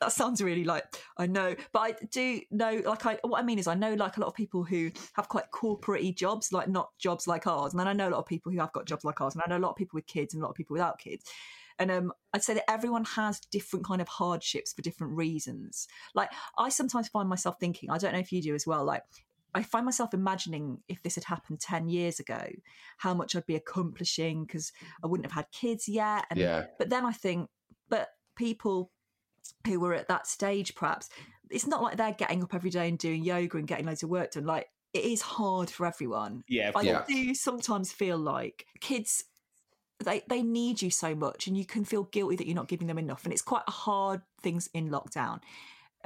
[0.00, 0.84] That sounds really like
[1.18, 2.82] I know, but I do know.
[2.84, 5.28] Like I, what I mean is, I know like a lot of people who have
[5.28, 8.26] quite corporate jobs, like not jobs like ours, and then I know a lot of
[8.26, 10.06] people who have got jobs like ours, and I know a lot of people with
[10.06, 11.30] kids and a lot of people without kids.
[11.78, 15.88] And um, I'd say that everyone has different kind of hardships for different reasons.
[16.14, 18.84] Like I sometimes find myself thinking, I don't know if you do as well.
[18.84, 19.02] Like
[19.54, 22.46] I find myself imagining if this had happened 10 years ago,
[22.98, 24.72] how much I'd be accomplishing because
[25.02, 26.26] I wouldn't have had kids yet.
[26.30, 26.66] And, Yeah.
[26.78, 27.50] But then I think,
[27.88, 28.90] but people
[29.66, 31.08] who were at that stage, perhaps,
[31.50, 34.10] it's not like they're getting up every day and doing yoga and getting loads of
[34.10, 34.46] work done.
[34.46, 36.42] Like it is hard for everyone.
[36.48, 37.04] Yeah, of I Yeah.
[37.06, 39.24] do sometimes feel like kids
[40.04, 42.86] they they need you so much and you can feel guilty that you're not giving
[42.86, 45.40] them enough and it's quite a hard things in lockdown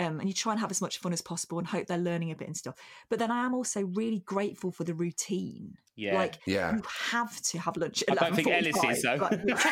[0.00, 2.30] um, and you try and have as much fun as possible and hope they're learning
[2.30, 2.76] a bit and stuff
[3.08, 6.14] but then i am also really grateful for the routine Yeah.
[6.14, 6.76] like Yeah.
[6.76, 8.92] you have to have lunch I at don't think Elis 11:45.
[8.92, 9.16] is though.
[9.16, 9.44] Like,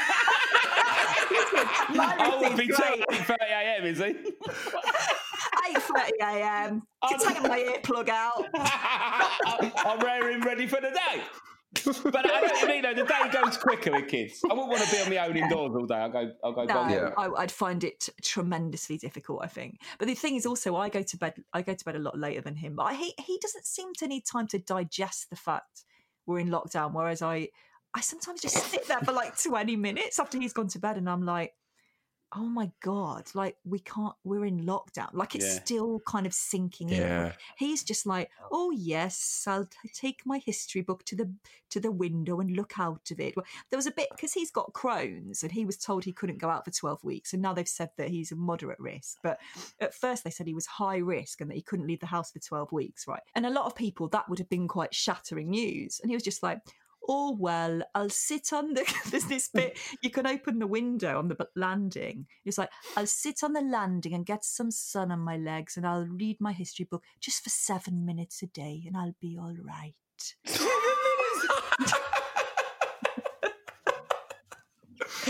[1.95, 3.39] My I would be routine's too great.
[3.41, 3.85] 8 a.m.
[3.87, 4.15] Is he?
[5.75, 11.23] 8.30 a.m I'm- taking my earplug out I'm raring ready for the day.
[11.85, 12.95] But I don't, you mean though.
[12.95, 14.41] The day goes quicker with kids.
[14.45, 15.95] I wouldn't want to be on my own indoors all day.
[15.95, 17.11] I'll go, I'll go, no, yeah.
[17.17, 19.41] I, I'd find it tremendously difficult.
[19.43, 21.35] I think, but the thing is also, I go to bed.
[21.53, 22.77] I go to bed a lot later than him.
[22.77, 25.85] But I, he he doesn't seem to need time to digest the fact
[26.27, 26.93] we're in lockdown.
[26.93, 27.49] Whereas I,
[27.95, 31.09] I sometimes just sit there for like twenty minutes after he's gone to bed, and
[31.09, 31.53] I'm like,
[32.35, 34.15] oh my god, like we can't.
[34.25, 35.11] We're in lockdown.
[35.13, 35.65] Like it's Yeah.
[35.65, 37.33] still kind of sinking in.
[37.57, 38.49] He's just like, oh.
[38.53, 41.33] oh yes, I'll t- take my history book to the
[41.71, 43.37] to the window and look out of it.
[43.37, 46.39] Well, there was a bit because he's got Crohn's and he was told he couldn't
[46.39, 49.19] go out for twelve weeks, and now they've said that he's a moderate risk.
[49.23, 49.39] But
[49.81, 52.33] at first they said he was high risk and that he couldn't leave the house
[52.33, 53.23] for twelve weeks, right?
[53.35, 56.23] And a lot of people that would have been quite shattering news, and he was
[56.25, 56.59] just like.
[57.09, 58.85] Oh well, I'll sit on the.
[59.11, 62.27] There's this bit you can open the window on the landing.
[62.45, 65.87] It's like I'll sit on the landing and get some sun on my legs, and
[65.87, 69.55] I'll read my history book just for seven minutes a day, and I'll be all
[69.63, 69.95] right.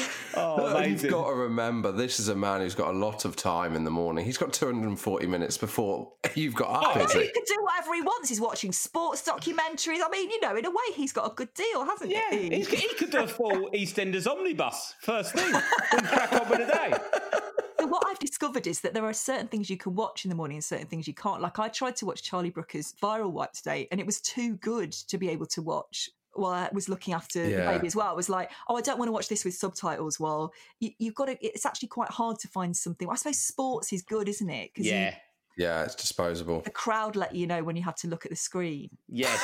[0.36, 3.74] Oh, You've got to remember, this is a man who's got a lot of time
[3.74, 4.24] in the morning.
[4.24, 7.28] He's got 240 minutes before you've got up, Oh, is he he?
[7.28, 8.28] can do whatever he wants.
[8.28, 10.00] He's watching sports documentaries.
[10.04, 12.50] I mean, you know, in a way, he's got a good deal, hasn't Yeah, he?
[12.50, 16.72] he, he could do a full EastEnders omnibus first thing and crack on with the
[16.72, 16.92] day.
[17.78, 20.34] So what I've discovered is that there are certain things you can watch in the
[20.34, 21.42] morning and certain things you can't.
[21.42, 24.92] Like I tried to watch Charlie Brooker's Viral Wipe today, and it was too good
[24.92, 26.08] to be able to watch
[26.38, 28.08] while I was looking after the baby as well.
[28.08, 30.18] I was like, oh, I don't want to watch this with subtitles.
[30.20, 31.36] Well, you, you've got to.
[31.44, 33.08] It's actually quite hard to find something.
[33.08, 34.70] I suppose sports is good, isn't it?
[34.74, 35.14] Because Yeah.
[35.58, 36.60] Yeah, it's disposable.
[36.60, 38.90] the crowd let you know when you have to look at the screen.
[39.08, 39.42] Yes.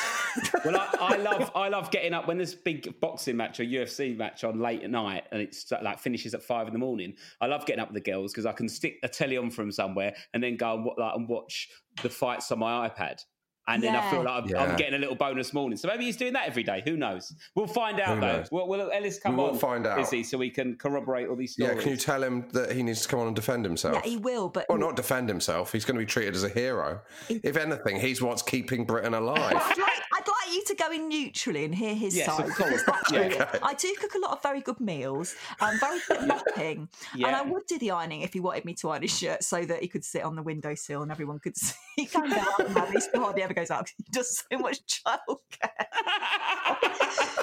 [0.64, 3.64] well, I, I love I love getting up when there's a big boxing match or
[3.64, 7.14] UFC match on late at night and it's like finishes at five in the morning.
[7.40, 9.72] I love getting up with the girls because I can stick a telly on from
[9.72, 11.70] somewhere and then go and, wa- like, and watch
[12.02, 13.22] the fights on my iPad.
[13.68, 14.62] And then I feel like I'm, Yeah.
[14.64, 15.76] I'm getting a little bonus morning.
[15.76, 16.82] So maybe he's doing that every day.
[16.84, 17.32] Who knows?
[17.54, 18.32] We'll find out Who though.
[18.38, 18.50] knows?
[18.50, 19.58] Will, will Elis come We will on?
[19.58, 20.00] find out.
[20.00, 21.76] Is he so we can corroborate all these stories?
[21.76, 23.94] Yeah, can you tell him that he needs to come on and defend himself?
[23.94, 25.72] Yeah, he will, but Well, not defend himself.
[25.72, 27.00] He's going to be treated as a hero.
[27.28, 29.62] If anything, he's what's keeping Britain alive.
[30.24, 32.54] I'd like, you to go in neutrally and hear his Yes, of side.
[32.54, 32.82] course.
[32.84, 36.88] because actually, I do cook a lot of very good meals, um, very good mopping,
[37.14, 39.64] and I would do the ironing if he wanted me to iron his shirt so
[39.64, 41.74] that he could sit on the windowsill and everyone could see.
[41.96, 44.44] He can go out and have, he still hardly ever goes out 'cause he does
[44.50, 45.86] so much childcare.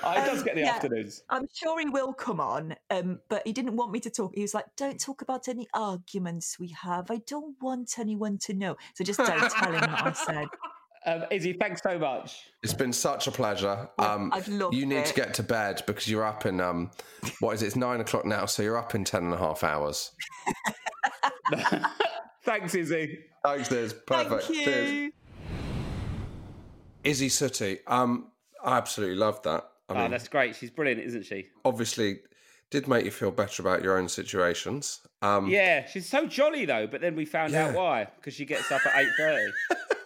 [0.00, 0.74] Oh, he does get the Yeah.
[0.76, 1.24] afternoons.
[1.28, 4.32] I'm sure he will come on, um, but he didn't want me to talk.
[4.34, 7.10] He was like, "Don't talk about any arguments we have.
[7.10, 10.46] I don't want anyone to know." So just don't tell him that I said.
[11.06, 12.44] Um, Isy, thanks so much.
[12.62, 13.88] It's been such a pleasure.
[13.98, 16.90] Um, I've loved you need to get to bed because you're up in um,
[17.40, 17.66] what is it?
[17.66, 20.12] It's nine o'clock now, so you're up in ten and a half hours.
[22.44, 23.18] thanks, Isy.
[23.44, 23.94] Thanks, Liz.
[24.06, 24.44] Perfect.
[24.44, 24.64] Thank you.
[24.64, 25.12] Cheers.
[27.04, 27.78] Isy Suttie.
[27.86, 28.32] Um,
[28.62, 29.68] I absolutely loved that.
[29.88, 30.56] I oh, that's great.
[30.56, 31.46] She's brilliant, isn't she?
[31.64, 32.20] obviously,
[32.70, 35.00] did make you feel better about your own situations.
[35.22, 36.86] Um, Yeah, she's so jolly though.
[36.86, 39.52] But then we found out why because she gets up at eight thirty.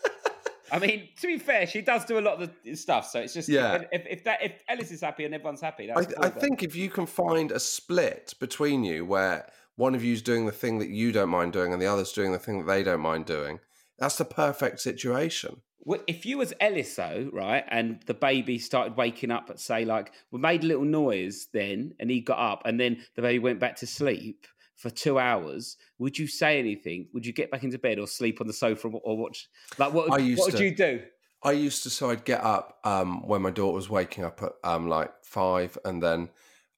[0.73, 3.09] I mean, to be fair, she does do a lot of the stuff.
[3.09, 3.85] So it's just Yeah.
[3.93, 6.75] If, if that if Elis is happy and everyone's happy, I, cool, I think if
[6.75, 10.89] you can find a split between you where one of you's doing the thing that
[10.89, 13.61] you don't mind doing and the other's doing the thing that they don't mind doing,
[13.99, 15.61] that's the perfect situation.
[15.85, 19.85] Well, if you was Elis though, right, and the baby started waking up at say
[19.85, 23.41] like we made a little noise then, and he got up, and then the baby
[23.41, 24.47] went back to sleep
[24.83, 27.07] for two hours, would you say anything?
[27.15, 29.49] Would you get back into bed or sleep on the sofa or, watch?
[29.79, 30.11] Like what?
[30.11, 31.01] What would you do?
[31.45, 34.53] I used to so I'd get up um, when my daughter was waking up at
[34.65, 36.31] um, like five, and then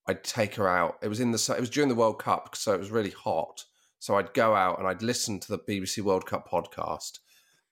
[0.06, 0.98] I'd take her out.
[1.02, 3.64] It was in the it was during the World Cup, so it was really hot.
[4.00, 7.20] So I'd go out and I'd listen to the BBC World Cup podcast,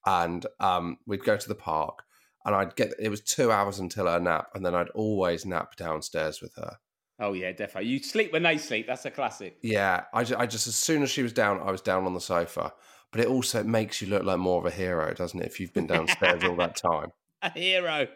[0.06, 2.04] and um, we'd go to the park,
[2.46, 5.76] and I'd get it was two hours until her nap, and then I'd always nap
[5.76, 6.78] downstairs with her.
[7.18, 7.90] Oh yeah, definitely.
[7.90, 8.86] You sleep when they sleep.
[8.86, 9.58] That's a classic.
[9.62, 12.14] Yeah, I just, I just as soon as she was down, I was down on
[12.14, 12.72] the sofa.
[13.10, 15.46] But it also makes you look like more of a hero, doesn't it?
[15.46, 18.06] If you've been downstairs all that time, A hero.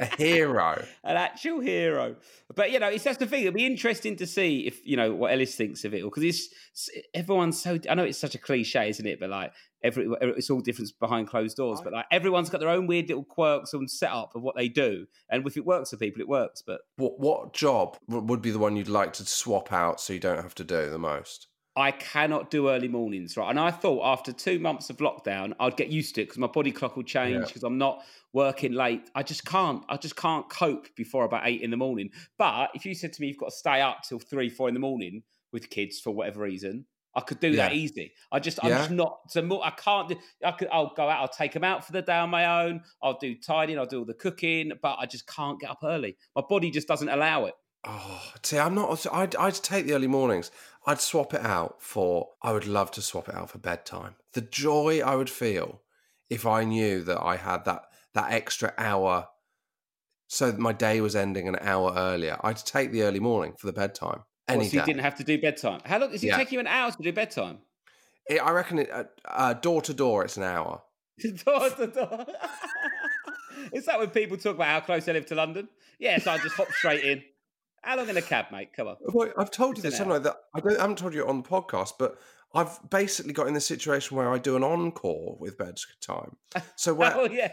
[0.00, 0.84] A hero.
[1.04, 2.16] an actual hero.
[2.54, 3.42] But you know, it's that's the thing.
[3.42, 6.48] It'll be interesting to see if you know what Elis thinks of it, because it's
[7.14, 7.78] everyone's so.
[7.88, 9.20] I know it's such a cliche, isn't it?
[9.20, 11.80] But like every, it's all different behind closed doors.
[11.82, 15.06] But like everyone's got their own weird little quirks and setup of what they do,
[15.28, 16.62] and if it works for people, it works.
[16.66, 20.20] But What what job would be the one you'd like to swap out so you
[20.20, 21.48] don't have to do the most?
[21.76, 23.48] I cannot do early mornings, right?
[23.48, 26.48] And I thought after two months of lockdown, I'd get used to it because my
[26.48, 27.46] body clock will change Yeah.
[27.46, 28.02] because I'm not
[28.32, 29.08] working late.
[29.14, 29.84] I just can't.
[29.88, 32.10] I just can't cope before about eight in the morning.
[32.38, 34.74] But if you said to me you've got to stay up till three, four in
[34.74, 38.12] the morning with kids for whatever reason, I could do that easy.
[38.30, 38.78] I just, I'm Yeah.
[38.78, 39.18] just not.
[39.28, 40.16] So more, I can't do.
[40.44, 40.68] I could.
[40.72, 41.20] I'll go out.
[41.20, 42.82] I'll take them out for the day on my own.
[43.02, 43.78] I'll do tidying.
[43.80, 44.72] I'll do all the cooking.
[44.80, 46.16] But I just can't get up early.
[46.36, 47.54] My body just doesn't allow it.
[47.84, 49.04] Oh, see, I'm not.
[49.12, 50.50] I'd, I'd take the early mornings.
[50.86, 52.30] I'd swap it out for.
[52.42, 54.14] I would love to swap it out for bedtime.
[54.32, 55.82] The joy I would feel
[56.28, 57.82] if I knew that I had that
[58.14, 59.28] that extra hour,
[60.26, 62.38] so that my day was ending an hour earlier.
[62.42, 65.24] I'd take the early morning for the bedtime any What, so you didn't have to
[65.24, 65.80] do bedtime.
[65.84, 66.10] How long?
[66.10, 66.36] Does it Yeah.
[66.36, 67.58] take you an hour to do bedtime?
[68.28, 70.24] It- I reckon it uh, uh, door to door.
[70.24, 70.82] It's an hour.
[71.44, 72.26] door to door.
[73.72, 75.68] Is that when people talk about how close they live to London?
[75.98, 77.22] Yes, I just hop straight in.
[77.82, 78.72] How long in a cab, mate?
[78.74, 78.96] Come on.
[79.00, 80.24] Well, I've told you It's this, an haven't I?
[80.30, 82.18] That I, don't, I haven't told you on the podcast, but
[82.54, 86.36] I've basically got in the situation where I do an encore with bedtime.
[86.76, 87.52] So where, Oh yeah.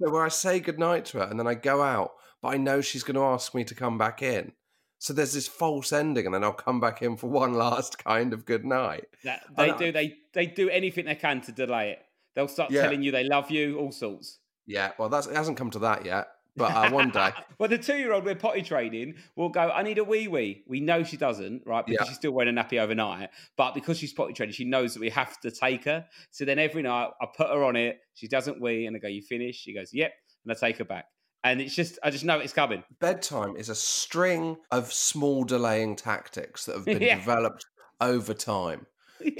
[0.00, 2.12] so where I say goodnight to her and then I go out,
[2.42, 4.52] but I know she's going to ask me to come back in.
[4.98, 8.32] So there's this false ending, and then I'll come back in for one last kind
[8.32, 9.04] of good night.
[9.24, 9.78] That, they know.
[9.78, 9.92] do.
[9.92, 11.98] They they do anything they can to delay it.
[12.34, 12.82] They'll start Yeah.
[12.82, 14.38] telling you they love you, all sorts.
[14.66, 17.30] Yeah, well, that's it hasn't come to that yet, but uh, one day.
[17.58, 19.70] well, the two-year-old we're potty training will go.
[19.70, 20.62] I need a wee wee.
[20.66, 21.84] We know she doesn't, right?
[21.86, 22.08] Because Yeah.
[22.10, 23.30] she's still wearing a nappy overnight.
[23.56, 26.06] But because she's potty training, she knows that we have to take her.
[26.30, 27.98] So then every night I put her on it.
[28.14, 30.12] She doesn't wee, and I go, "You finished?" She goes, "Yep,"
[30.44, 31.06] and I take her back.
[31.44, 32.84] And it's just, I just know it's coming.
[33.00, 37.16] bedtime is a string of small delaying tactics that have been Yeah.
[37.16, 37.66] developed
[38.00, 38.86] over time.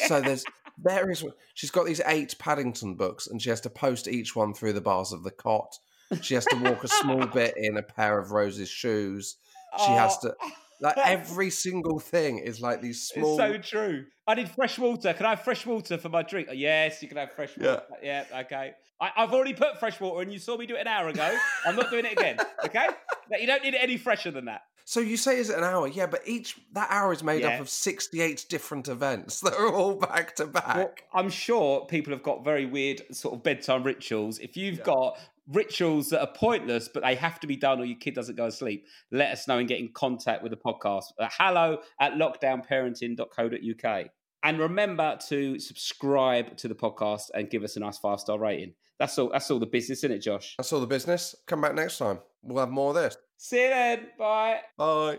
[0.07, 0.45] So there's
[0.83, 4.53] there is she's got these eight Paddington books and she has to post each one
[4.55, 5.79] through the bars of the cot.
[6.21, 9.37] She has to walk a small bit in a pair of Rose's shoes.
[9.79, 10.29] She has Oh.
[10.29, 10.35] to
[10.81, 13.41] like every single thing is like these small.
[13.41, 14.05] It's so true.
[14.27, 15.13] I need fresh water.
[15.13, 16.49] Can I have fresh water for my drink?
[16.51, 17.71] Oh, yes, you can have fresh Yeah.
[17.75, 17.83] water.
[18.03, 18.73] Yeah, okay.
[19.01, 21.37] I, I've already put fresh water and you saw me do it an hour ago.
[21.67, 22.37] I'm not doing it again.
[22.65, 22.87] Okay?
[23.29, 24.63] But you don't need it any fresher than that.
[24.85, 25.87] So you say is it an hour?
[25.89, 27.51] Yeah, but each that hour is made Yeah.
[27.55, 30.77] up of sixty-eight different events that are all back to back.
[30.77, 34.39] Well, I'm sure people have got very weird sort of bedtime rituals.
[34.41, 35.19] If you've got
[35.49, 38.47] rituals that are pointless, but they have to be done or your kid doesn't go
[38.47, 42.15] to sleep, let us know and get in contact with the podcast at hello at
[42.15, 44.07] lockdownparenting.co.uk.
[44.45, 48.75] And remember to subscribe to the podcast and give us a nice five star rating.
[48.99, 49.31] That's all.
[49.31, 50.55] That's all the business, isn't it, Josh?
[50.59, 51.35] That's all the business.
[51.47, 52.19] Come back next time.
[52.43, 53.17] We'll have more of this.
[53.37, 54.07] See you then.
[54.19, 54.61] Bye.
[54.77, 55.19] Bye.